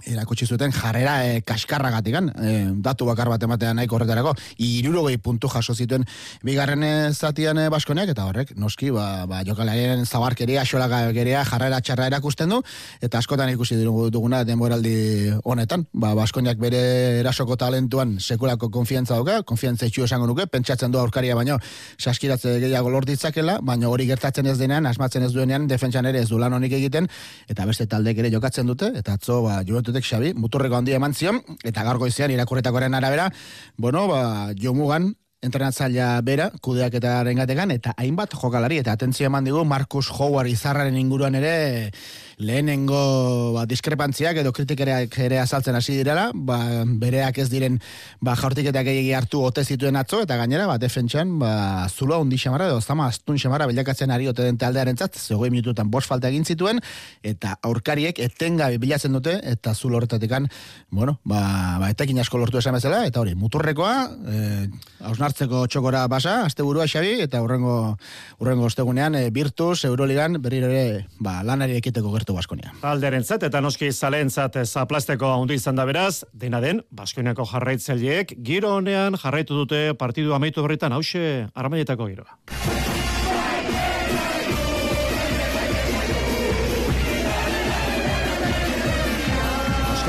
erakutsi 0.07 0.47
zuten 0.47 0.73
jarrera 0.73 1.27
e, 1.27 1.41
kaskarragatik 1.43 2.15
e, 2.15 2.53
datu 2.85 3.07
bakar 3.07 3.29
bat 3.29 3.43
ematean 3.43 3.77
nahiko 3.77 3.97
horretarako. 3.97 4.35
Irurogei 4.63 5.19
puntu 5.19 5.49
jaso 5.49 5.75
zituen 5.75 6.05
bigarren 6.45 6.83
eh, 6.83 7.13
zatian 7.13 7.59
e, 7.59 7.69
baskoneak 7.69 8.13
eta 8.15 8.27
horrek 8.29 8.55
noski 8.57 8.91
ba, 8.95 9.27
ba 9.27 9.43
jokalarien 9.45 10.05
zabarkeria 10.07 10.65
xolagakeria 10.65 11.45
jarrera 11.45 11.81
txarra 11.81 12.07
erakusten 12.07 12.49
du 12.49 12.61
eta 13.03 13.19
askotan 13.19 13.51
ikusi 13.51 13.77
duguna 13.83 14.45
denboraldi 14.45 15.33
honetan. 15.45 15.87
Ba 15.93 16.15
baskoneak 16.15 16.59
bere 16.63 16.83
erasoko 17.21 17.57
talentuan 17.57 18.19
sekulako 18.21 18.71
konfiantza 18.71 19.19
dauka 19.19 19.43
konfiantza 19.43 19.87
itxu 19.91 20.05
esango 20.07 20.27
nuke 20.31 20.47
pentsatzen 20.47 20.93
du 20.93 20.99
aurkaria 20.99 21.35
baino 21.35 21.59
saskiratze 21.99 22.59
gehiago 22.63 22.91
lor 22.91 23.07
ditzakela 23.09 23.59
baina 23.63 23.89
hori 23.89 24.07
gertatzen 24.07 24.47
ez 24.47 24.59
denean 24.59 24.87
asmatzen 24.87 25.27
ez 25.27 25.33
duenean 25.33 25.67
defentsan 25.67 26.07
ere 26.07 26.23
ez 26.23 26.29
du 26.29 26.39
lan 26.39 26.55
honik 26.55 26.73
egiten 26.79 27.09
eta 27.49 27.67
beste 27.67 27.87
taldek 27.87 28.19
ere 28.23 28.31
jokatzen 28.31 28.67
dute 28.67 28.93
eta 28.95 29.19
atzo 29.19 29.43
ba 29.43 29.63
minututek 29.89 30.05
Xabi, 30.05 30.35
muturreko 30.37 30.77
handia 30.77 30.99
eman 30.99 31.15
zion, 31.15 31.41
eta 31.65 31.83
gaur 31.87 31.99
goizean 31.99 32.31
irakurretakoaren 32.31 32.95
arabera, 32.95 33.31
bueno, 33.77 34.07
ba, 34.09 34.53
jomugan, 34.55 35.15
entrenatzailea 35.41 36.21
bera, 36.27 36.51
kudeak 36.61 36.99
eta 36.99 37.23
rengategan, 37.25 37.71
eta 37.71 37.95
hainbat 37.97 38.35
jokalari, 38.37 38.79
eta 38.83 38.93
atentzio 38.93 39.27
eman 39.31 39.45
digu, 39.45 39.65
Marcus 39.65 40.11
Howard 40.11 40.51
izarraren 40.51 40.97
inguruan 40.99 41.39
ere, 41.39 41.91
lehenengo 42.39 43.53
ba, 43.53 43.65
diskrepantziak 43.67 44.39
edo 44.41 44.53
kritikereak 44.55 45.17
ere 45.27 45.41
azaltzen 45.43 45.75
hasi 45.75 45.97
direla, 45.99 46.29
ba, 46.35 46.59
bereak 46.87 47.41
ez 47.43 47.49
diren 47.51 47.81
ba, 48.23 48.37
jaurtiketak 48.39 48.87
egin 48.93 49.17
hartu 49.19 49.43
ote 49.43 49.65
zituen 49.65 49.99
atzo, 49.99 50.23
eta 50.23 50.39
gainera, 50.39 50.69
ba, 50.71 50.79
defentsan, 50.79 51.35
ba, 51.43 51.89
zulo 51.91 52.21
hundi 52.23 52.39
xamara, 52.39 52.69
edo 52.71 52.81
zama 52.81 53.09
astun 53.11 53.41
xamara 53.43 53.67
bilakatzen 53.71 54.15
ari 54.15 54.31
ote 54.31 54.47
den 54.47 54.59
taldearen 54.59 54.97
zat, 54.97 55.19
zegoi 55.19 55.51
minututan 55.51 55.91
bos 55.91 56.05
falta 56.07 56.31
egin 56.31 56.47
zituen, 56.47 56.79
eta 57.27 57.57
aurkariek 57.67 58.23
etengabe 58.23 58.79
bilatzen 58.79 59.19
dute, 59.19 59.35
eta 59.43 59.75
zulo 59.75 59.99
horretatekan, 59.99 60.47
bueno, 60.95 61.19
ba, 61.25 61.43
ba, 61.83 61.91
etekin 61.91 62.23
asko 62.23 62.39
lortu 62.39 62.63
esan 62.63 62.79
bezala, 62.79 63.03
eta 63.11 63.21
hori, 63.21 63.35
muturrekoa, 63.39 63.97
eh, 64.31 64.69
hausnartzeko 65.11 65.67
txokora 65.67 66.07
basa, 66.07 66.45
azte 66.47 66.63
burua 66.63 66.87
xabi, 66.87 67.19
eta 67.27 67.43
urrengo, 67.43 67.99
urrengo 68.39 68.71
ostegunean, 68.71 69.19
e, 69.19 69.31
Virtus, 69.35 69.83
Euroligan, 69.91 70.39
berriro 70.43 70.71
ere, 70.71 71.07
ba, 71.19 71.41
lanari 71.43 71.79
ekiteko 71.83 72.15
gertu 72.15 72.28
Baskonia. 72.37 72.73
Alderen 72.83 73.25
zat, 73.25 73.43
eta 73.49 73.61
noski 73.65 73.93
zalen 73.93 74.31
zat 74.31 74.57
zaplasteko 74.65 75.33
handu 75.35 75.55
izan 75.55 75.77
da 75.77 75.87
beraz, 75.89 76.25
dena 76.33 76.61
den, 76.65 76.83
Baskoniako 76.91 77.47
jarraitzaileek, 77.53 78.39
giro 78.45 78.75
honean 78.79 79.19
jarraitu 79.19 79.57
dute 79.63 79.95
partidu 79.99 80.35
amaitu 80.35 80.65
berritan, 80.67 80.93
hause, 80.93 81.49
armaietako 81.55 82.13
giroa. 82.13 82.78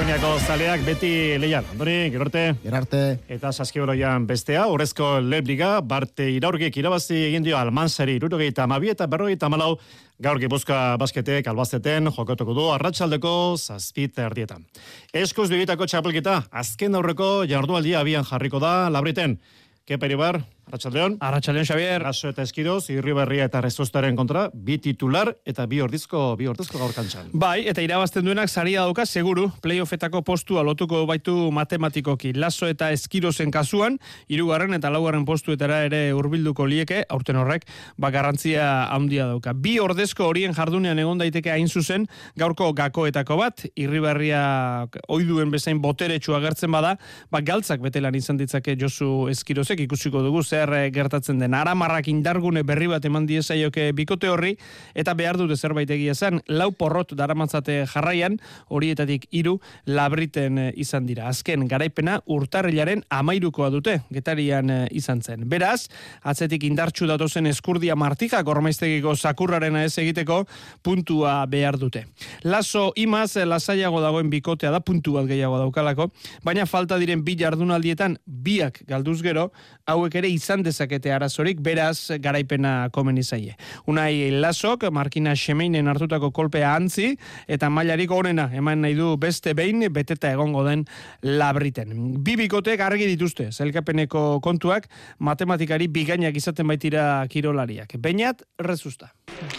Baskoniako 0.09 0.39
zaleak 0.41 0.81
beti 0.87 1.09
leian. 1.37 1.67
Andoni, 1.69 2.07
gerarte. 2.09 2.41
Gerarte. 2.63 3.01
Eta 3.29 3.51
saskiboloian 3.53 4.23
bestea, 4.25 4.63
horrezko 4.65 5.19
lebliga, 5.21 5.67
barte 5.85 6.25
iraurgek 6.33 6.79
irabazi 6.81 7.19
egin 7.27 7.45
dio 7.45 7.59
almanzari 7.59 8.15
irurogeita 8.17 8.63
amabi 8.65 8.89
eta 8.89 9.05
berrogeita 9.05 9.51
malau 9.53 9.75
gaur 10.17 10.41
gipuzka 10.41 10.97
basketek 10.97 11.51
albazteten 11.53 12.09
jokatuko 12.15 12.57
du 12.57 12.65
arratsaldeko 12.73 13.35
zazpit 13.61 14.17
erdietan. 14.17 14.65
Eskuz 15.13 15.45
bibitako 15.53 15.85
txapelkita, 15.85 16.39
azken 16.49 16.97
aurreko 16.97 17.45
jardualdia 17.45 18.01
abian 18.01 18.25
jarriko 18.25 18.57
da, 18.65 18.89
labriten. 18.89 19.37
Kepa 19.85 20.09
Iribar, 20.09 20.41
Arratxaldeon. 20.69 21.17
Arratxaldeon, 21.19 21.65
Xavier. 21.65 22.01
Raso 22.03 22.29
eta 22.29 22.43
Eskiroz, 22.45 22.91
Irribarria 22.93 23.47
eta 23.49 23.57
Rezostaren 23.63 24.15
kontra, 24.15 24.43
bi 24.53 24.77
titular 24.77 25.31
eta 25.49 25.65
bi 25.65 25.79
ordizko, 25.81 26.35
bi 26.37 26.45
ordizko 26.45 26.77
gaur 26.77 26.93
kantxan. 26.93 27.31
Bai, 27.33 27.63
eta 27.71 27.81
irabazten 27.81 28.27
duenak 28.27 28.51
saria 28.53 28.83
dauka, 28.85 29.07
seguru, 29.09 29.47
playoffetako 29.65 30.21
postua 30.27 30.61
lotuko 30.63 31.01
baitu 31.09 31.33
matematikoki. 31.55 32.35
Laso 32.37 32.69
eta 32.69 32.91
Eskirozen 32.93 33.49
kasuan, 33.49 33.97
irugarren 34.29 34.77
eta 34.77 34.91
laugarren 34.93 35.25
postuetara 35.25 35.81
ere 35.87 36.03
hurbilduko 36.13 36.67
lieke, 36.69 37.01
aurten 37.09 37.41
horrek, 37.41 37.65
ba 37.97 38.13
garrantzia 38.13 38.69
handia 38.93 39.25
dauka. 39.31 39.55
Bi 39.57 39.79
ordezko 39.81 40.29
horien 40.29 40.53
jardunean 40.53 41.01
egon 41.01 41.17
daiteke 41.17 41.49
hain 41.49 41.67
zuzen, 41.67 42.05
gaurko 42.37 42.69
gakoetako 42.77 43.39
bat, 43.41 43.65
Irribarria 43.73 44.85
oiduen 45.09 45.49
bezain 45.49 45.81
boteretsu 45.81 46.37
agertzen 46.37 46.69
bada, 46.69 46.93
ba 47.33 47.41
galtzak 47.41 47.81
betelan 47.81 48.13
izan 48.21 48.37
ditzake 48.37 48.77
Josu 48.77 49.25
Eskirozek 49.33 49.81
ikusiko 49.87 50.21
dugu 50.21 50.45
zer 50.59 50.73
eh, 50.73 50.91
gertatzen 50.91 51.39
den. 51.39 51.53
Aramarrak 51.55 52.07
indargune 52.11 52.63
berri 52.67 52.87
bat 52.91 53.05
eman 53.05 53.27
diezaioke 53.29 53.89
bikote 53.95 54.29
horri 54.29 54.55
eta 54.97 55.13
behar 55.17 55.37
dute 55.39 55.57
zerbait 55.57 55.89
egia 55.89 56.15
zen. 56.15 56.41
Lau 56.47 56.71
porrot 56.75 57.13
daramatzate 57.17 57.83
jarraian 57.89 58.37
horietatik 58.69 59.27
hiru 59.31 59.57
labriten 59.87 60.57
eh, 60.57 60.71
izan 60.75 61.07
dira. 61.07 61.29
Azken 61.29 61.67
garaipena 61.69 62.19
urtarrilaren 62.27 63.03
amairukoa 63.09 63.69
dute 63.73 63.99
getarian 64.13 64.69
eh, 64.69 64.81
izan 64.91 65.21
zen. 65.21 65.47
Beraz, 65.49 65.87
atzetik 66.23 66.65
indartsu 66.67 67.07
datozen 67.09 67.49
eskurdia 67.49 67.95
martika 67.95 68.41
gormaiztegiko 68.43 69.15
sakurraren 69.15 69.79
ez 69.83 69.95
egiteko 70.01 70.43
puntua 70.83 71.39
behar 71.49 71.79
dute. 71.79 72.05
Laso 72.43 72.89
imaz 72.99 73.35
lasaiago 73.45 74.01
dagoen 74.03 74.29
bikotea 74.29 74.71
da 74.73 74.81
puntu 74.83 75.15
bat 75.15 75.27
gehiago 75.29 75.59
daukalako, 75.61 76.09
baina 76.43 76.65
falta 76.69 76.97
diren 76.99 77.23
bi 77.25 77.37
jardunaldietan 77.39 78.17
biak 78.25 78.83
galduz 78.89 79.19
gero, 79.23 79.49
hauek 79.89 80.15
ere 80.21 80.29
izan 80.29 80.48
dezakete 80.57 81.11
arazorik, 81.13 81.59
beraz 81.61 82.11
garaipena 82.19 82.89
komen 82.91 83.17
izaie. 83.21 83.55
Unai 83.87 84.31
lasok, 84.31 84.87
Markina 84.91 85.35
Xemeinen 85.37 85.87
hartutako 85.87 86.31
kolpea 86.31 86.73
antzi, 86.75 87.11
eta 87.47 87.69
mailarik 87.69 88.11
onena 88.11 88.49
eman 88.53 88.81
nahi 88.81 88.97
du 88.97 89.15
beste 89.17 89.53
behin, 89.53 89.85
beteta 89.93 90.31
egongo 90.33 90.63
den 90.65 90.85
labriten. 91.21 91.93
Bi 92.23 92.35
bikotek 92.39 92.81
argi 92.81 93.05
dituzte, 93.05 93.51
zelkapeneko 93.51 94.39
kontuak, 94.41 94.89
matematikari 95.19 95.87
bigainak 95.87 96.35
izaten 96.35 96.67
baitira 96.67 97.25
kirolariak. 97.29 97.95
Bainat, 98.01 98.41
rezusta. 98.59 99.11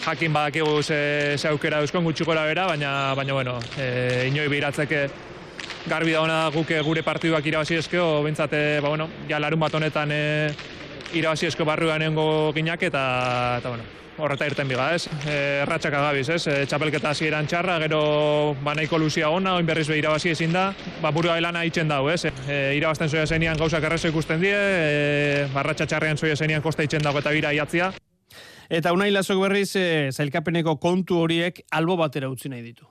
Jakin 0.05 0.33
badakigu 0.33 0.81
ze, 0.83 1.37
ze 1.37 1.47
aukera 1.47 1.79
euskon 1.81 2.03
gutxikora 2.03 2.45
bera, 2.45 2.67
baina, 2.67 3.13
baina 3.15 3.33
bueno, 3.33 3.59
e, 3.79 4.27
inoi 4.27 4.49
biratzeke 4.49 5.07
garbi 5.87 6.13
da 6.13 6.21
ona 6.21 6.49
guk 6.53 6.69
gure 6.85 7.01
partiduak 7.01 7.45
irabazi 7.45 7.77
eskeo, 7.79 8.21
bentsate, 8.23 8.79
ba, 8.81 8.89
bueno, 8.89 9.09
ja 9.29 9.39
larun 9.39 9.59
bat 9.59 9.73
honetan 9.73 10.11
e, 10.11 10.21
irabazi 11.13 11.49
esko 11.49 11.65
barruan 11.65 11.99
nengo 12.01 12.51
ginak, 12.55 12.83
eta, 12.83 13.01
eta 13.59 13.69
bueno, 13.69 13.83
horreta 14.21 14.47
irten 14.47 14.69
biga, 14.69 14.91
ez? 14.95 15.07
E, 15.25 15.35
erratxak 15.63 15.95
agabiz, 15.97 16.27
ez? 16.35 16.41
E, 16.47 16.55
txapelketa 16.69 17.11
hasieran 17.11 17.47
txarra, 17.49 17.77
gero 17.83 18.01
ba 18.63 18.75
nahiko 18.77 18.99
luzia 19.01 19.29
ona, 19.33 19.55
oin 19.59 19.67
berriz 19.67 19.87
be 19.89 19.97
irabazi 19.99 20.31
ezin 20.35 20.53
da, 20.55 20.69
ba 21.01 21.11
burua 21.15 21.37
elana 21.41 21.63
itzen 21.67 21.91
dau, 21.91 22.03
ez? 22.11 22.25
E, 22.25 22.61
irabazten 22.77 23.09
zoia 23.09 23.25
zenian 23.27 23.59
gauzak 23.59 23.83
errezo 23.89 24.11
ikusten 24.11 24.41
die, 24.43 24.55
e, 24.55 25.45
barratxa 25.53 25.89
txarrean 25.89 26.17
zoia 26.17 26.35
zenian 26.35 26.63
kosta 26.63 26.85
itzen 26.87 27.03
dago 27.03 27.19
eta 27.23 27.33
bira 27.35 27.53
iatzia. 27.57 27.91
Eta 28.71 28.93
unai 28.95 29.11
lasok 29.11 29.41
berriz, 29.43 29.75
e, 29.75 30.09
zailkapeneko 30.15 30.77
kontu 30.79 31.19
horiek 31.25 31.65
albo 31.71 31.97
batera 31.99 32.29
utzi 32.31 32.51
nahi 32.51 32.63
ditu. 32.69 32.87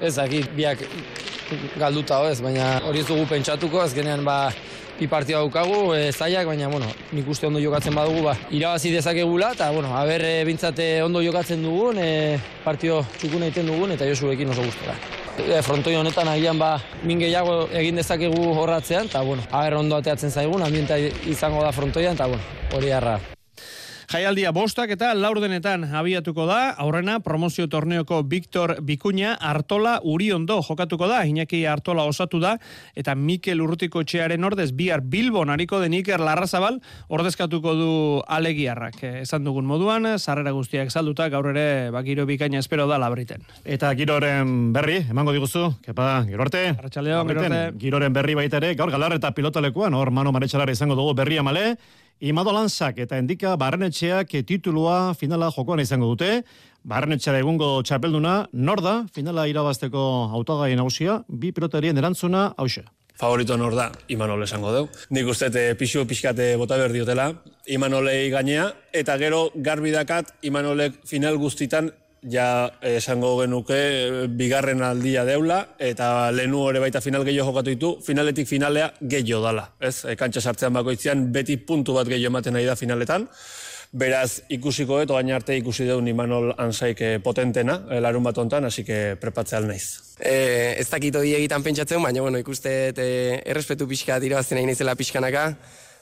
Ez 0.00 0.14
dakit, 0.16 0.48
biak 0.54 0.84
galduta 1.80 2.20
ez, 2.30 2.38
baina 2.44 2.78
hori 2.86 3.02
ez 3.02 3.08
dugu 3.08 3.24
pentsatuko, 3.28 3.80
azkenean 3.82 4.24
ba, 4.24 4.52
bi 4.98 5.06
partida 5.06 5.38
daukagu, 5.38 5.94
e, 5.94 6.10
zaiak, 6.12 6.46
baina, 6.46 6.68
bueno, 6.68 6.88
nik 7.14 7.28
uste 7.30 7.46
ondo 7.46 7.60
jokatzen 7.62 7.94
badugu, 7.94 8.24
ba, 8.26 8.34
irabazi 8.50 8.90
dezakegula, 8.90 9.52
eta, 9.54 9.70
bueno, 9.70 9.94
haber 9.96 10.24
e, 10.26 10.34
bintzate 10.48 10.88
ondo 11.04 11.22
jokatzen 11.22 11.62
dugun, 11.62 12.02
e, 12.02 12.38
partio 12.64 13.04
txukuna 13.20 13.48
egiten 13.48 13.70
dugun, 13.70 13.94
eta 13.94 14.08
josuekin 14.10 14.50
oso 14.50 14.66
gustora. 14.66 14.98
E, 15.38 15.62
frontoi 15.62 15.94
honetan 15.94 16.28
agian, 16.34 16.58
ba, 16.58 16.74
min 17.06 17.22
gehiago 17.22 17.68
egin 17.70 18.02
dezakegu 18.02 18.52
horratzean, 18.58 19.06
eta, 19.06 19.22
bueno, 19.22 19.46
haber 19.52 19.78
ondo 19.78 20.02
ateatzen 20.02 20.34
zaigun, 20.34 20.66
ambienta 20.66 20.98
izango 20.98 21.62
da 21.62 21.72
frontoian, 21.72 22.18
eta, 22.18 22.26
bueno, 22.26 22.62
hori 22.74 22.90
harra. 22.90 23.18
Jaialdia 24.08 24.54
bostak 24.56 24.88
eta 24.94 25.10
laurdenetan 25.12 25.82
abiatuko 25.92 26.46
da, 26.48 26.70
aurrena 26.80 27.18
promozio 27.20 27.66
torneoko 27.68 28.22
Victor 28.24 28.78
Bikuña 28.80 29.34
Artola 29.36 29.98
Uriondo 30.00 30.62
jokatuko 30.64 31.10
da, 31.10 31.18
Iñaki 31.28 31.60
Artola 31.68 32.06
osatu 32.08 32.40
da, 32.40 32.54
eta 32.96 33.12
Mikel 33.12 33.60
Urrutiko 33.60 34.00
txearen 34.08 34.48
ordez, 34.48 34.70
bihar 34.72 35.02
Bilbon 35.04 35.52
hariko 35.52 35.82
den 35.82 35.98
Iker 36.00 36.24
Larrazabal, 36.24 36.80
ordezkatuko 37.12 37.76
du 37.76 37.90
alegiarrak. 38.24 38.96
Esan 39.26 39.44
dugun 39.44 39.68
moduan, 39.68 40.14
sarrera 40.16 40.56
guztiak 40.56 40.88
salduta, 40.88 41.28
gaur 41.28 41.50
ere 41.52 41.92
bakiro 41.92 42.24
bikaina 42.24 42.64
espero 42.64 42.88
da 42.88 42.96
labriten. 42.96 43.44
Eta 43.68 43.92
giroren 43.92 44.72
berri, 44.72 45.02
emango 45.04 45.36
diguzu, 45.36 45.68
kepa, 45.84 46.24
giro 46.32 46.48
arte. 46.48 46.64
Arratxaldeon, 46.78 47.28
giro 47.28 47.44
arte. 47.44 47.62
Giroren 47.84 48.16
berri 48.16 48.40
baita 48.40 48.56
ere, 48.56 48.72
gaur 48.72 48.88
galar 48.88 49.20
eta 49.20 49.36
pilotalekuan, 49.36 49.92
hor 49.92 50.16
mano 50.16 50.32
maretxalara 50.32 50.72
izango 50.72 50.96
dugu 50.96 51.12
berri 51.20 51.44
amale, 51.44 51.74
Imado 52.20 52.50
Lanzak 52.50 52.96
eta 52.98 53.14
Endika 53.14 53.52
Barrenetxeak 53.54 54.32
titulua 54.42 55.14
finala 55.14 55.52
jokoan 55.54 55.78
izango 55.78 56.08
dute. 56.10 56.42
Barrenetxera 56.82 57.38
egungo 57.38 57.68
txapelduna, 57.86 58.48
nor 58.52 58.82
da, 58.82 58.94
finala 59.14 59.44
irabazteko 59.46 60.00
autagai 60.34 60.74
nagusia, 60.74 61.20
bi 61.28 61.52
pilotarien 61.54 61.98
erantzuna, 61.98 62.54
hause. 62.58 62.82
Favorito 63.18 63.56
nor 63.56 63.76
da, 63.78 63.92
Imanol 64.10 64.42
esango 64.42 64.72
deu. 64.74 64.88
Nik 65.14 65.30
uste 65.30 65.50
te 65.54 65.62
pixu 65.78 66.02
pixkate 66.10 66.56
bota 66.58 66.74
behar 66.80 66.94
diotela, 66.94 67.28
Imanolei 67.70 68.30
gainea, 68.34 68.72
eta 68.90 69.14
gero 69.18 69.52
garbi 69.54 69.94
dakat 69.94 70.34
Imanolek 70.42 70.98
final 71.06 71.38
guztitan 71.38 71.92
ja 72.22 72.70
esango 72.82 73.34
genuke 73.40 74.26
bigarren 74.34 74.82
aldia 74.82 75.24
deula 75.24 75.60
eta 75.78 76.30
lehenu 76.34 76.64
ere 76.70 76.82
baita 76.82 77.00
final 77.00 77.24
gehiago 77.24 77.52
jokatu 77.52 77.74
ditu, 77.74 77.92
finaletik 78.04 78.48
finalea 78.48 78.90
gehiago 79.00 79.44
dala. 79.44 79.68
Ez, 79.80 80.04
e, 80.04 80.16
kantxa 80.16 80.40
sartzean 80.40 80.74
bakoitzean 80.74 81.28
beti 81.32 81.56
puntu 81.56 81.94
bat 81.94 82.08
gehiago 82.08 82.32
ematen 82.32 82.58
nahi 82.58 82.66
da 82.66 82.76
finaletan. 82.76 83.28
Beraz, 83.88 84.42
ikusiko 84.52 84.98
eto 85.00 85.16
gaina 85.16 85.38
arte 85.38 85.54
ikusi 85.56 85.86
deun 85.88 86.08
Imanol 86.10 86.50
Ansaik 86.60 87.00
potentena, 87.24 87.78
e, 87.88 88.02
larun 88.04 88.26
bat 88.26 88.36
ontan, 88.36 88.66
hasi 88.68 88.84
que 88.84 89.16
prepatzeal 89.20 89.64
naiz. 89.64 90.16
E, 90.20 90.74
ez 90.76 90.88
dakit 90.90 91.16
hori 91.16 91.32
egitan 91.38 91.64
pentsatzen, 91.64 92.02
baina 92.04 92.20
bueno, 92.20 92.42
ikuste 92.42 92.92
e, 92.92 93.08
errespetu 93.46 93.88
pixka 93.88 94.20
dira 94.20 94.42
bazten 94.42 94.60
nahi 94.60 94.68
nizela 94.68 94.96
pixkanaka, 94.98 95.46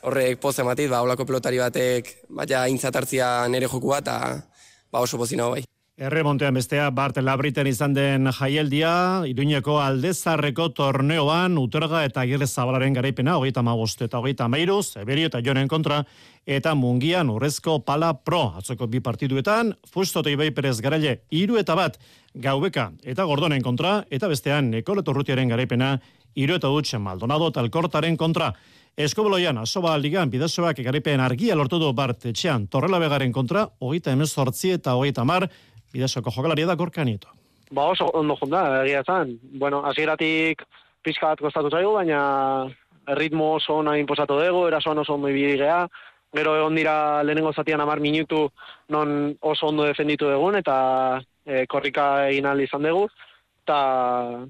horrek 0.03 0.43
poz 0.43 0.57
ematit, 0.65 0.91
ba, 0.91 1.05
olako 1.07 1.29
pelotari 1.31 1.63
batek, 1.63 2.13
baina 2.29 2.67
intzatartzia 2.75 3.31
nere 3.55 3.71
joku 3.71 3.95
bat, 3.95 4.11
ba, 4.11 5.07
oso 5.07 5.23
pozina 5.23 5.47
bai. 5.55 5.63
Erremontean 5.97 6.53
bestea 6.53 6.91
Bart 6.93 7.17
Labriten 7.25 7.71
izan 7.71 7.95
den 7.97 8.29
jaieldia, 8.29 8.91
Iruñeko 9.25 9.79
aldezarreko 9.81 10.67
torneoan, 10.77 11.55
Uterga 11.57 12.03
eta 12.05 12.21
Agirre 12.21 12.45
Zabalaren 12.45 12.93
garaipena, 12.93 13.39
hogeita 13.41 13.63
magost 13.65 14.03
eta 14.05 14.19
hogeita 14.19 14.45
mairuz, 14.53 14.99
Eberio 15.01 15.31
eta 15.31 15.41
Jonen 15.41 15.71
kontra, 15.73 16.03
eta 16.45 16.75
Mungian 16.77 17.31
Urrezko 17.33 17.79
Pala 17.81 18.11
Pro, 18.13 18.43
atzoko 18.59 18.85
bi 18.93 19.01
partiduetan, 19.01 19.73
Fusto 19.89 20.21
eta 20.21 20.35
Ibai 20.35 20.51
Perez 20.53 20.83
garaile, 20.85 21.23
iru 21.31 21.57
eta 21.57 21.73
bat, 21.75 21.97
Gaubeka 22.35 22.91
eta 23.03 23.25
Gordonen 23.25 23.65
kontra, 23.65 24.03
eta 24.11 24.29
bestean 24.29 24.69
Nekoleto 24.75 25.15
Rutiaren 25.17 25.49
garaipena, 25.49 25.95
iru 26.35 26.59
eta 26.61 26.69
dutxen 26.69 27.01
Maldonado 27.01 27.49
eta 27.49 27.65
Alkortaren 27.65 28.19
kontra. 28.21 28.51
Eskoboloian, 28.97 29.57
asoba 29.61 29.97
ligan, 29.97 30.29
bidazoak 30.29 30.77
garaipen 30.85 31.21
argia 31.21 31.57
lortu 31.57 31.81
du 31.81 31.89
Bart 31.97 32.29
etxean, 32.29 32.69
Torrela 32.69 33.01
Begaren 33.01 33.33
kontra, 33.33 33.65
hogeita 33.81 34.13
emezortzi 34.13 34.75
eta 34.77 34.95
hogeita 34.97 35.25
mar, 35.25 35.49
bidasoko 35.93 36.31
jokalaria 36.31 36.67
da 36.67 36.75
gorka 36.75 37.05
nieto. 37.05 37.29
Ba 37.71 37.89
oso 37.91 38.07
ondo 38.15 38.37
jonda, 38.41 38.85
egia 38.85 39.03
zan. 39.03 39.39
Bueno, 39.59 39.83
hasieratik 39.85 40.63
pizka 41.03 41.33
bat 41.33 41.43
kostatu 41.43 41.71
zaigu, 41.71 41.95
baina 41.95 42.69
ritmo 43.19 43.55
oso 43.57 43.81
ona 43.83 43.97
inposatu 43.99 44.39
dugu, 44.41 44.67
erasoan 44.69 44.99
oso 44.99 45.15
ondo 45.15 45.31
ibili 45.31 45.59
gea, 45.59 45.87
gero 46.35 46.57
egon 46.59 46.75
dira 46.75 47.23
lehenengo 47.23 47.53
zatian 47.53 47.81
amar 47.81 48.01
minutu 48.01 48.49
non 48.89 49.37
oso 49.41 49.71
ondo 49.71 49.87
defenditu 49.87 50.31
dugun, 50.31 50.59
eta 50.59 50.77
e, 51.45 51.67
korrika 51.67 52.27
egin 52.29 52.49
izan 52.63 52.83
dugu, 52.83 53.07
eta 53.67 53.79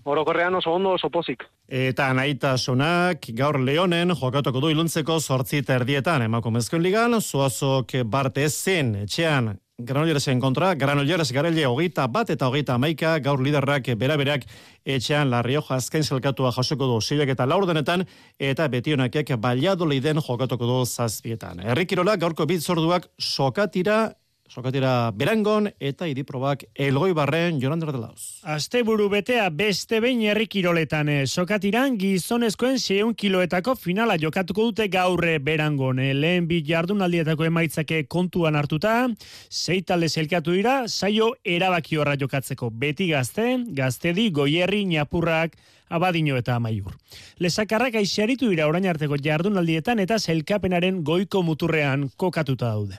orokorrean 0.04 0.54
oso 0.54 0.72
ondo 0.72 0.92
oso 0.96 1.10
pozik. 1.10 1.44
Eta 1.68 2.12
sonak 2.56 3.26
gaur 3.34 3.60
leonen 3.60 4.14
jokatuko 4.14 4.60
du 4.60 4.70
iluntzeko 4.70 5.20
sortzi 5.20 5.62
terdietan 5.62 6.22
emakumezkoen 6.22 6.82
ligan, 6.82 7.20
zuazok 7.20 8.04
barte 8.04 8.44
ezin 8.44 8.94
etxean 8.94 9.56
Granolleresen 9.76 10.38
kontra, 10.40 10.70
Granolleres 10.74 11.28
garele 11.36 11.66
hogeita 11.68 12.06
bat 12.08 12.30
eta 12.32 12.46
hogeita 12.48 12.78
amaika, 12.78 13.10
gaur 13.20 13.42
liderrak 13.44 13.90
beraberak 14.00 14.46
etxean 14.88 15.28
La 15.28 15.42
Rioja 15.44 15.76
azken 15.76 16.00
zelkatua 16.00 16.48
jasoko 16.56 16.86
du 16.88 16.96
zilek 17.02 17.34
eta 17.34 17.44
laurdenetan, 17.44 18.06
eta 18.40 18.70
betionakek 18.72 19.34
baliado 19.36 19.84
leiden 19.84 20.22
jokatuko 20.24 20.64
du 20.64 20.78
zazpietan. 20.86 21.60
Errikirola 21.60 22.16
gaurko 22.16 22.46
bitzorduak 22.48 23.10
sokatira 23.20 24.14
Sokatira 24.46 25.10
berangon 25.10 25.66
eta 25.82 26.06
idiprobak 26.06 26.62
elgoi 26.78 27.10
barren 27.16 27.58
joran 27.60 27.80
derdelauz. 27.82 28.40
Aste 28.46 28.82
buru 28.86 29.08
betea 29.10 29.48
beste 29.50 29.98
behin 30.00 30.22
errikiroletan. 30.30 31.10
Eh, 31.10 31.26
sokatiran 31.26 31.98
gizonezkoen 31.98 32.78
6 32.78 33.14
kiloetako 33.18 33.74
finala 33.74 34.16
jokatuko 34.22 34.68
dute 34.70 34.86
gaurre 34.88 35.38
berangon. 35.42 35.98
Eh, 35.98 36.14
lehen 36.14 36.46
bi 36.46 36.62
jardunaldietako 36.66 37.48
emaitzake 37.50 38.04
kontuan 38.06 38.56
hartuta, 38.56 39.08
sei 39.50 39.82
talde 39.82 40.08
zelkatu 40.08 40.54
dira, 40.54 40.76
saio 40.86 41.32
erabaki 41.44 41.98
horra 41.98 42.16
jokatzeko. 42.16 42.70
Beti 42.70 43.10
gazte, 43.10 43.64
gaztedi, 43.74 44.30
goierri, 44.30 44.84
ñapurrak, 44.86 45.58
abadino 45.88 46.36
eta 46.36 46.56
amaiur. 46.56 46.94
Lesakarrak 47.38 47.94
aixiaritu 48.00 48.48
dira 48.50 48.66
orain 48.66 48.86
arteko 48.88 49.16
jardunaldietan 49.22 50.00
eta 50.02 50.18
zelkapenaren 50.18 51.02
goiko 51.04 51.42
muturrean 51.46 52.08
kokatuta 52.16 52.72
daude. 52.74 52.98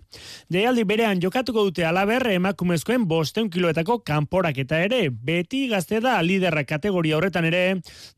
Deialdi 0.52 0.86
berean 0.88 1.22
jokatuko 1.22 1.66
dute 1.68 1.86
alaber 1.86 2.28
emakumezkoen 2.32 3.06
bosteun 3.08 3.50
kiloetako 3.50 4.00
kanporak 4.08 4.58
eta 4.64 4.80
ere, 4.86 5.10
beti 5.10 5.66
gazte 5.72 6.00
da 6.04 6.18
liderra 6.22 6.64
kategoria 6.68 7.18
horretan 7.18 7.48
ere, 7.50 7.64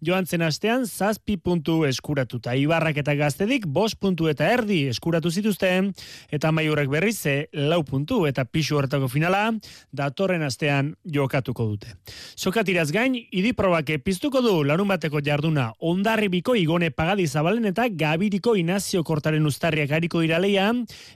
joan 0.06 0.28
zen 0.28 0.46
astean 0.46 0.86
zazpi 0.86 1.38
puntu 1.38 1.84
eskuratuta. 1.90 2.56
Ibarrak 2.56 3.02
eta 3.02 3.16
gaztedik 3.16 3.66
bost 3.68 4.00
puntu 4.00 4.30
eta 4.30 4.48
erdi 4.54 4.86
eskuratu 4.94 5.32
zituzten, 5.32 5.94
eta 6.32 6.54
amaiurrek 6.54 6.90
berrize 6.92 7.36
lau 7.54 7.82
puntu 7.84 8.26
eta 8.30 8.46
pixu 8.46 8.78
horretako 8.78 9.10
finala, 9.10 9.50
datorren 9.92 10.44
astean 10.46 10.94
jokatuko 11.06 11.66
dute. 11.72 11.96
Sokatiraz 12.36 12.90
gain, 12.92 13.16
idiprobak 13.16 13.90
piztuko 14.04 14.42
du 14.46 14.59
larun 14.64 14.88
bateko 14.92 15.22
jarduna 15.26 15.70
ondarribiko 15.80 16.56
igone 16.56 16.90
pagadi 16.92 17.26
zabalen 17.28 17.66
eta 17.70 17.88
gabiriko 17.90 18.56
inazio 18.60 19.04
kortaren 19.04 19.46
ustarriak 19.46 19.92
hariko 19.92 20.22
iraleia, 20.26 20.70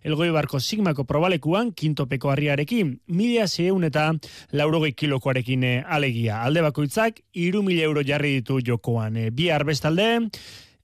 elgoi 0.03 0.29
barko 0.35 0.59
sigmako 0.59 1.05
probalekuan, 1.09 1.71
kintopeko 1.71 2.33
harriarekin, 2.33 2.97
mila 3.07 3.47
zeun 3.47 3.83
eta 3.89 4.09
laurogei 4.51 4.93
kilokoarekin 4.93 5.63
eh, 5.63 5.77
alegia. 5.85 6.41
Alde 6.43 6.65
bakoitzak, 6.65 7.23
iru 7.33 7.63
mila 7.63 7.87
euro 7.87 8.03
jarri 8.03 8.37
ditu 8.39 8.59
jokoan. 8.65 9.17
Eh, 9.17 9.31
bi 9.31 9.49
arbestalde, 9.51 10.29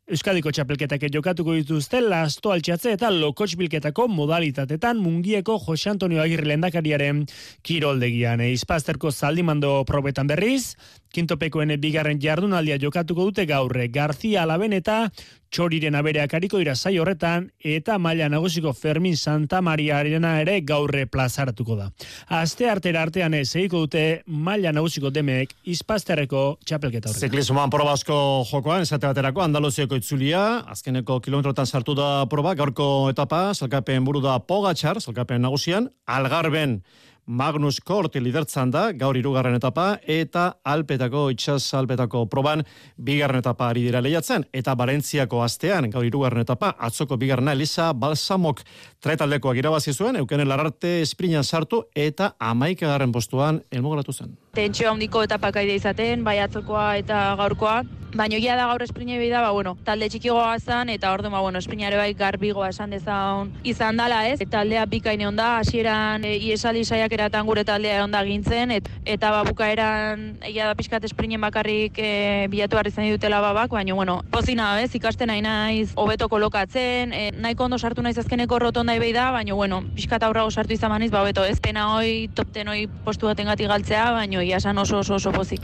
Euskadiko 0.10 0.50
txapelketak 0.50 1.04
jokatuko 1.14 1.54
dituzte 1.54 2.00
lasto 2.02 2.50
altxatze 2.50 2.96
eta 2.96 3.12
lokotx 3.14 3.54
bilketako 3.60 4.08
modalitatetan 4.10 4.98
mungieko 4.98 5.60
Jose 5.62 5.92
Antonio 5.92 6.24
Agirre 6.24 6.50
lendakariaren 6.50 7.20
kiroldegian. 7.62 8.42
Izpazterko 8.42 9.12
zaldimando 9.14 9.84
probetan 9.86 10.26
berriz, 10.32 10.74
kintopekoen 11.14 11.74
bigarren 11.82 12.20
jardunaldia 12.22 12.78
jokatuko 12.82 13.30
dute 13.30 13.46
gaurre 13.50 13.88
Garzia 13.90 14.44
Alaben 14.44 14.74
eta 14.74 15.10
txoriren 15.50 15.96
abereak 15.98 16.34
hariko 16.38 16.60
dira 16.62 16.76
zai 16.76 16.98
horretan 17.02 17.48
eta 17.66 17.98
maila 17.98 18.28
nagusiko 18.30 18.74
Fermin 18.78 19.18
Santa 19.18 19.62
Maria 19.66 19.98
arena 19.98 20.36
ere 20.42 20.60
gaurre 20.62 21.08
plazaratuko 21.10 21.76
da. 21.80 21.90
Aste 22.28 22.70
artera 22.70 23.02
artean 23.02 23.34
ez 23.34 23.48
egiko 23.56 23.84
dute 23.86 24.22
maila 24.28 24.72
nagusiko 24.76 25.10
demek 25.10 25.56
izpazterreko 25.66 26.44
txapelketa 26.66 27.10
horretan. 27.10 27.26
Ziklismoan 27.30 27.74
proba 27.74 27.98
asko 27.98 28.46
jokoan, 28.52 28.86
esate 28.86 29.10
baterako 29.10 29.42
Andaluziako 29.48 29.98
itzulia, 29.98 30.46
azkeneko 30.70 31.20
kilometrotan 31.26 31.66
sartu 31.66 31.98
da 31.98 32.26
proba, 32.30 32.54
gaurko 32.54 33.10
etapa, 33.10 33.50
salkapen 33.56 34.06
buru 34.06 34.22
da 34.22 34.38
Pogatxar, 34.40 35.02
salkapen 35.02 35.42
nagusian, 35.42 35.90
Algarben, 36.06 36.82
Magnus 37.30 37.78
Kort 37.86 38.16
lidertzan 38.18 38.72
da, 38.74 38.88
gaur 38.98 39.18
irugarren 39.18 39.54
etapa, 39.54 40.00
eta 40.10 40.48
Alpetako, 40.66 41.28
itxas 41.30 41.62
Alpetako 41.78 42.24
proban, 42.26 42.64
bigarren 42.98 43.44
etapa 43.44 43.68
ari 43.70 43.84
dira 43.86 44.02
lehiatzen, 44.02 44.48
eta 44.50 44.74
Balentziako 44.74 45.44
astean, 45.46 45.92
gaur 45.94 46.08
irugarren 46.08 46.42
etapa, 46.42 46.72
atzoko 46.90 47.20
bigarrena 47.22 47.54
Elisa 47.54 47.92
Balsamok 47.94 48.64
tretaldekoak 49.06 49.62
irabazi 49.62 49.94
zuen, 49.94 50.18
eukenen 50.24 50.50
lararte 50.50 51.04
esprinan 51.04 51.46
sartu, 51.46 51.84
eta 51.94 52.34
amaika 52.40 52.90
garren 52.90 53.14
postuan 53.14 53.62
elmogratu 53.70 54.16
zen. 54.16 54.34
Tentsio 54.56 54.90
handiko 54.92 55.22
etapak 55.24 55.62
aide 55.62 55.76
izaten, 55.78 56.24
bai 56.26 56.40
atzokoa 56.42 56.86
eta 57.04 57.22
gaurkoa, 57.40 57.84
Baina 58.10 58.40
ja 58.42 58.56
da 58.58 58.66
gaur 58.66 58.82
esprine 58.82 59.20
da, 59.30 59.42
ba, 59.42 59.52
bueno, 59.52 59.76
talde 59.86 60.08
txikigoa 60.10 60.58
zan, 60.60 60.90
eta 60.90 61.12
ordu, 61.14 61.30
ba, 61.30 61.42
bueno, 61.42 61.60
esprinare 61.60 61.98
bai 61.98 62.14
garbigoa 62.18 62.70
esan 62.70 62.90
dezaun 62.90 63.52
izan 63.64 63.98
dala, 63.98 64.24
ez? 64.28 64.40
Eta 64.42 64.58
taldea 64.58 64.86
bikaine 64.90 65.28
onda, 65.28 65.60
hasieran 65.60 66.26
e, 66.26 66.36
iesali 66.38 66.84
saiak 66.84 67.12
eratan 67.14 67.46
gure 67.46 67.64
taldea 67.64 68.04
onda 68.04 68.24
gintzen, 68.26 68.72
et, 68.72 68.90
eta 69.06 69.30
ba, 69.30 69.44
bukaeran, 69.46 70.40
egia 70.42 70.66
da 70.66 70.74
pixkat 70.80 71.06
esprinen 71.06 71.42
bakarrik 71.42 72.00
e, 72.02 72.48
bilatu 72.50 72.80
harri 72.80 72.92
zen 72.92 73.12
dutela 73.12 73.42
babak, 73.46 73.70
baina, 73.70 73.94
bueno, 73.94 74.24
pozina, 74.32 74.72
ez? 74.82 74.90
Ikasten 74.96 75.30
nahi 75.30 75.46
naiz, 75.46 75.94
hobeto 75.96 76.30
kolokatzen, 76.30 77.14
e, 77.14 77.30
nahiko 77.38 77.70
ondo 77.70 77.78
sartu 77.78 78.02
naiz 78.02 78.18
azkeneko 78.18 78.58
rotonda 78.58 78.98
ebei 78.98 79.14
da, 79.14 79.30
baina, 79.36 79.54
bueno, 79.54 79.84
pixkat 79.94 80.26
aurrago 80.26 80.50
sartu 80.50 80.74
izan 80.74 80.90
maniz, 80.90 81.12
ba, 81.14 81.22
hobeto, 81.22 81.46
ez? 81.46 81.60
Pena 81.62 81.92
hoi, 81.94 82.26
topten 82.34 82.74
hoi 82.74 82.88
postu 83.06 83.30
baten 83.30 83.54
gati 83.54 83.70
galtzea, 83.70 84.10
baina, 84.18 84.39
ia 84.42 84.58
oso, 84.58 85.00
oso, 85.00 85.16
oso 85.16 85.32
pozik. 85.32 85.62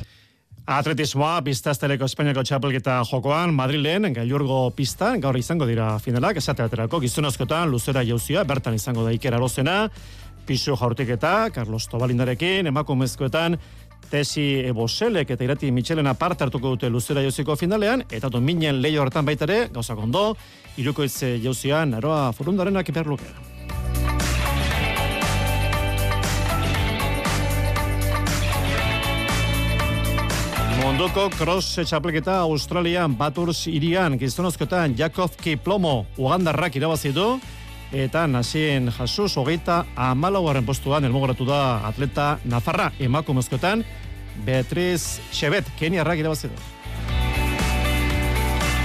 Atletismoa, 0.65 1.43
pistazteleko 1.45 2.07
Espainiako 2.09 2.41
txapelketa 2.41 3.03
jokoan, 3.05 3.53
Madrilen, 3.53 4.07
gailurgo 4.15 4.71
pistan, 4.73 5.19
gaur 5.21 5.37
izango 5.37 5.67
dira 5.69 5.99
finalak, 6.01 6.37
esate 6.41 6.63
aterako, 6.63 6.99
gizunazkotan, 7.03 7.69
luzera 7.69 8.01
jauzia, 8.01 8.43
bertan 8.43 8.73
izango 8.73 9.03
da 9.05 9.13
Iker 9.13 9.37
Arozena, 9.37 9.91
pisu 10.47 10.73
jaurtiketa, 10.73 11.51
Carlos 11.53 11.85
Tobalindarekin, 11.91 12.71
emakumezkoetan, 12.73 13.59
Tesi 14.09 14.47
Eboselek 14.65 15.31
eta 15.33 15.45
irati 15.45 15.71
Michelena 15.73 16.13
parte 16.17 16.45
hartuko 16.45 16.75
dute 16.75 16.89
luzera 16.89 17.21
jauziko 17.21 17.55
finalean, 17.57 18.01
eta 18.09 18.29
dominen 18.33 18.81
leio 18.81 19.05
hartan 19.05 19.25
baitare, 19.25 19.67
gauzak 19.73 20.01
ondo, 20.01 20.31
irukoitze 20.81 21.35
jauzian, 21.45 21.93
eroa 22.01 22.31
forundarenak 22.33 22.89
iperlukera. 22.89 23.54
Munduko 30.85 31.31
cross 31.33 31.79
txapelketa 31.81 32.35
Australian 32.45 33.15
Baturs 33.17 33.63
irian 33.65 34.19
gizonozkoetan 34.21 34.93
Jakov 34.93 35.33
Kiplomo 35.41 36.05
Ugandarrak 36.21 36.75
irabazi 36.77 37.09
du. 37.09 37.39
Eta 37.89 38.27
nasien 38.29 38.91
Jesus 38.93 39.31
hogeita 39.41 39.79
amalauaren 39.97 40.65
postuan 40.67 41.07
elmogoratu 41.09 41.47
da 41.49 41.79
atleta 41.89 42.27
Nafarra 42.45 42.91
emakumezkoetan. 43.01 43.81
Beatriz 44.45 45.17
Chebet 45.33 45.73
Keniarrak 45.79 46.21
irabazi 46.21 46.53
du. 46.53 46.61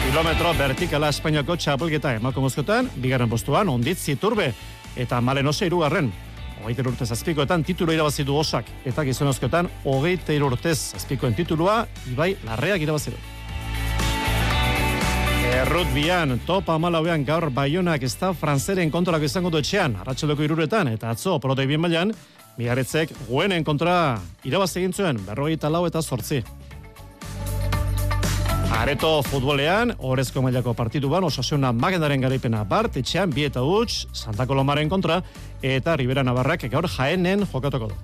Kilometro 0.07 0.57
vertikala 0.57 1.13
Espainiako 1.13 1.59
txapelketa 1.61 2.15
emakumezkoetan 2.17 2.89
bigarren 2.97 3.29
postuan 3.29 3.69
ondit 3.69 4.01
ziturbe 4.01 4.55
eta 4.97 5.21
malen 5.21 5.53
ose 5.53 5.69
irugarren 5.69 6.09
hogeita 6.63 6.87
urtez 6.89 7.11
azpikoetan 7.13 7.65
titulo 7.65 7.93
irabazi 7.93 8.25
du 8.25 8.37
osak, 8.37 8.67
eta 8.85 9.05
gizonozkoetan 9.05 9.69
hogeita 9.85 10.33
urtez 10.45 10.95
azpikoen 10.97 11.35
titulua, 11.35 11.87
Ibai 12.13 12.37
Larreak 12.45 12.83
irabazi 12.83 13.11
du. 13.11 13.21
Errut 15.51 15.89
bian, 15.95 16.39
topa 16.47 16.77
amalauean 16.79 17.25
gaur 17.25 17.51
baionak 17.51 18.03
ez 18.07 18.15
da 18.21 18.33
franzeren 18.33 18.91
kontrolako 18.91 19.25
izango 19.25 19.51
du 19.51 19.59
etxean, 19.59 19.97
arratxeloko 20.01 20.43
iruretan, 20.47 20.89
eta 20.89 21.11
atzo, 21.11 21.39
protei 21.43 21.67
bien 21.67 21.83
bailan, 21.83 22.15
Biarritzek 22.61 23.13
guenen 23.29 23.65
kontra 23.65 24.19
irabaz 24.45 24.75
egin 24.77 24.93
zuen, 24.93 25.21
berrogeita 25.25 25.71
lau 25.73 25.87
eta 25.89 26.03
sortzi. 26.03 26.43
Areto 28.71 29.19
futbolean, 29.27 29.91
orezko 29.99 30.45
mailako 30.45 30.77
partidu 30.79 31.09
ban, 31.11 31.25
osasuna 31.27 31.73
magendaren 31.75 32.23
garaipena 32.23 32.63
bart, 32.65 32.95
etxean 33.01 33.33
bi 33.35 33.43
eta 33.49 33.65
huts, 33.67 34.07
Santa 34.15 34.47
Kolomaren 34.47 34.89
kontra, 34.89 35.17
eta 35.61 35.97
Ribera 35.99 36.23
Navarrak 36.23 36.69
gaur 36.71 36.87
jaenen 36.89 37.43
jokatuko 37.51 37.91
du. 37.91 37.99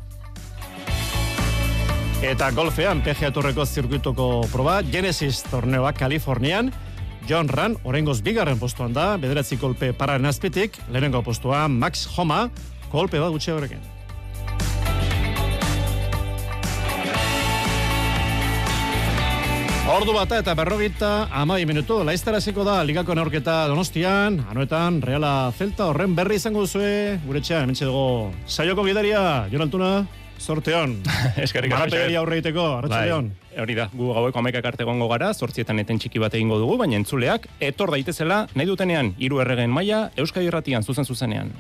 Eta 2.27 2.51
golfean, 2.51 3.01
PGA 3.07 3.31
Torreko 3.31 3.65
zirkuitoko 3.65 4.29
proba, 4.51 4.81
Genesis 4.83 5.45
torneoak 5.53 6.01
Kalifornian, 6.03 6.73
John 7.31 7.49
Ran, 7.49 7.79
orengoz 7.85 8.19
bigarren 8.27 8.59
postuan 8.59 8.93
da, 8.93 9.13
bederatzi 9.23 9.61
kolpe 9.63 9.93
pararen 9.95 10.27
azpitik, 10.27 10.81
lehenengo 10.91 11.23
postua 11.23 11.69
Max 11.69 12.09
Homa, 12.17 12.49
kolpe 12.91 13.23
bat 13.23 13.31
gutxe 13.31 13.55
horrekin. 13.55 13.96
Ordu 19.87 20.11
bata 20.11 20.41
eta 20.43 20.51
berrogita 20.59 21.29
amai 21.31 21.61
minutu, 21.63 22.01
laiztaraziko 22.03 22.65
da 22.67 22.81
ligako 22.83 23.15
neorketa 23.15 23.69
donostian, 23.71 24.41
anuetan, 24.51 24.99
Reala 24.99 25.53
Celta 25.55 25.87
horren 25.93 26.17
berri 26.17 26.41
izango 26.41 26.65
duzue, 26.65 27.21
gure 27.23 27.39
txean, 27.39 27.69
hementxe 27.69 27.87
dugu, 27.87 28.33
saioko 28.51 28.83
gidaria, 28.89 29.21
Jon 29.53 29.63
Altuna, 29.63 29.91
sorteon. 30.43 30.97
Eskerrik 31.45 31.71
asko. 31.71 31.85
Marapegeria 31.85 32.19
aurreiteko, 32.19 32.65
arratsaldeon. 32.81 33.29
Bai, 33.31 33.61
hori 33.63 33.77
da, 33.79 33.87
gu 33.95 34.11
gaueko 34.17 34.43
amaikak 34.43 34.67
arte 34.73 34.83
egongo 34.83 35.07
gara, 35.13 35.31
sortzietan 35.33 35.79
eten 35.85 36.03
txiki 36.03 36.19
bat 36.19 36.35
egingo 36.35 36.59
dugu, 36.59 36.81
baina 36.83 36.99
entzuleak, 36.99 37.47
etor 37.71 37.95
daitezela, 37.95 38.43
nahi 38.59 38.67
dutenean, 38.67 39.15
hiru 39.23 39.39
erregen 39.47 39.71
maila, 39.71 40.09
Euskadi 40.19 40.51
Irratian 40.51 40.83
zuzen 40.83 41.07
zuzenean. 41.07 41.55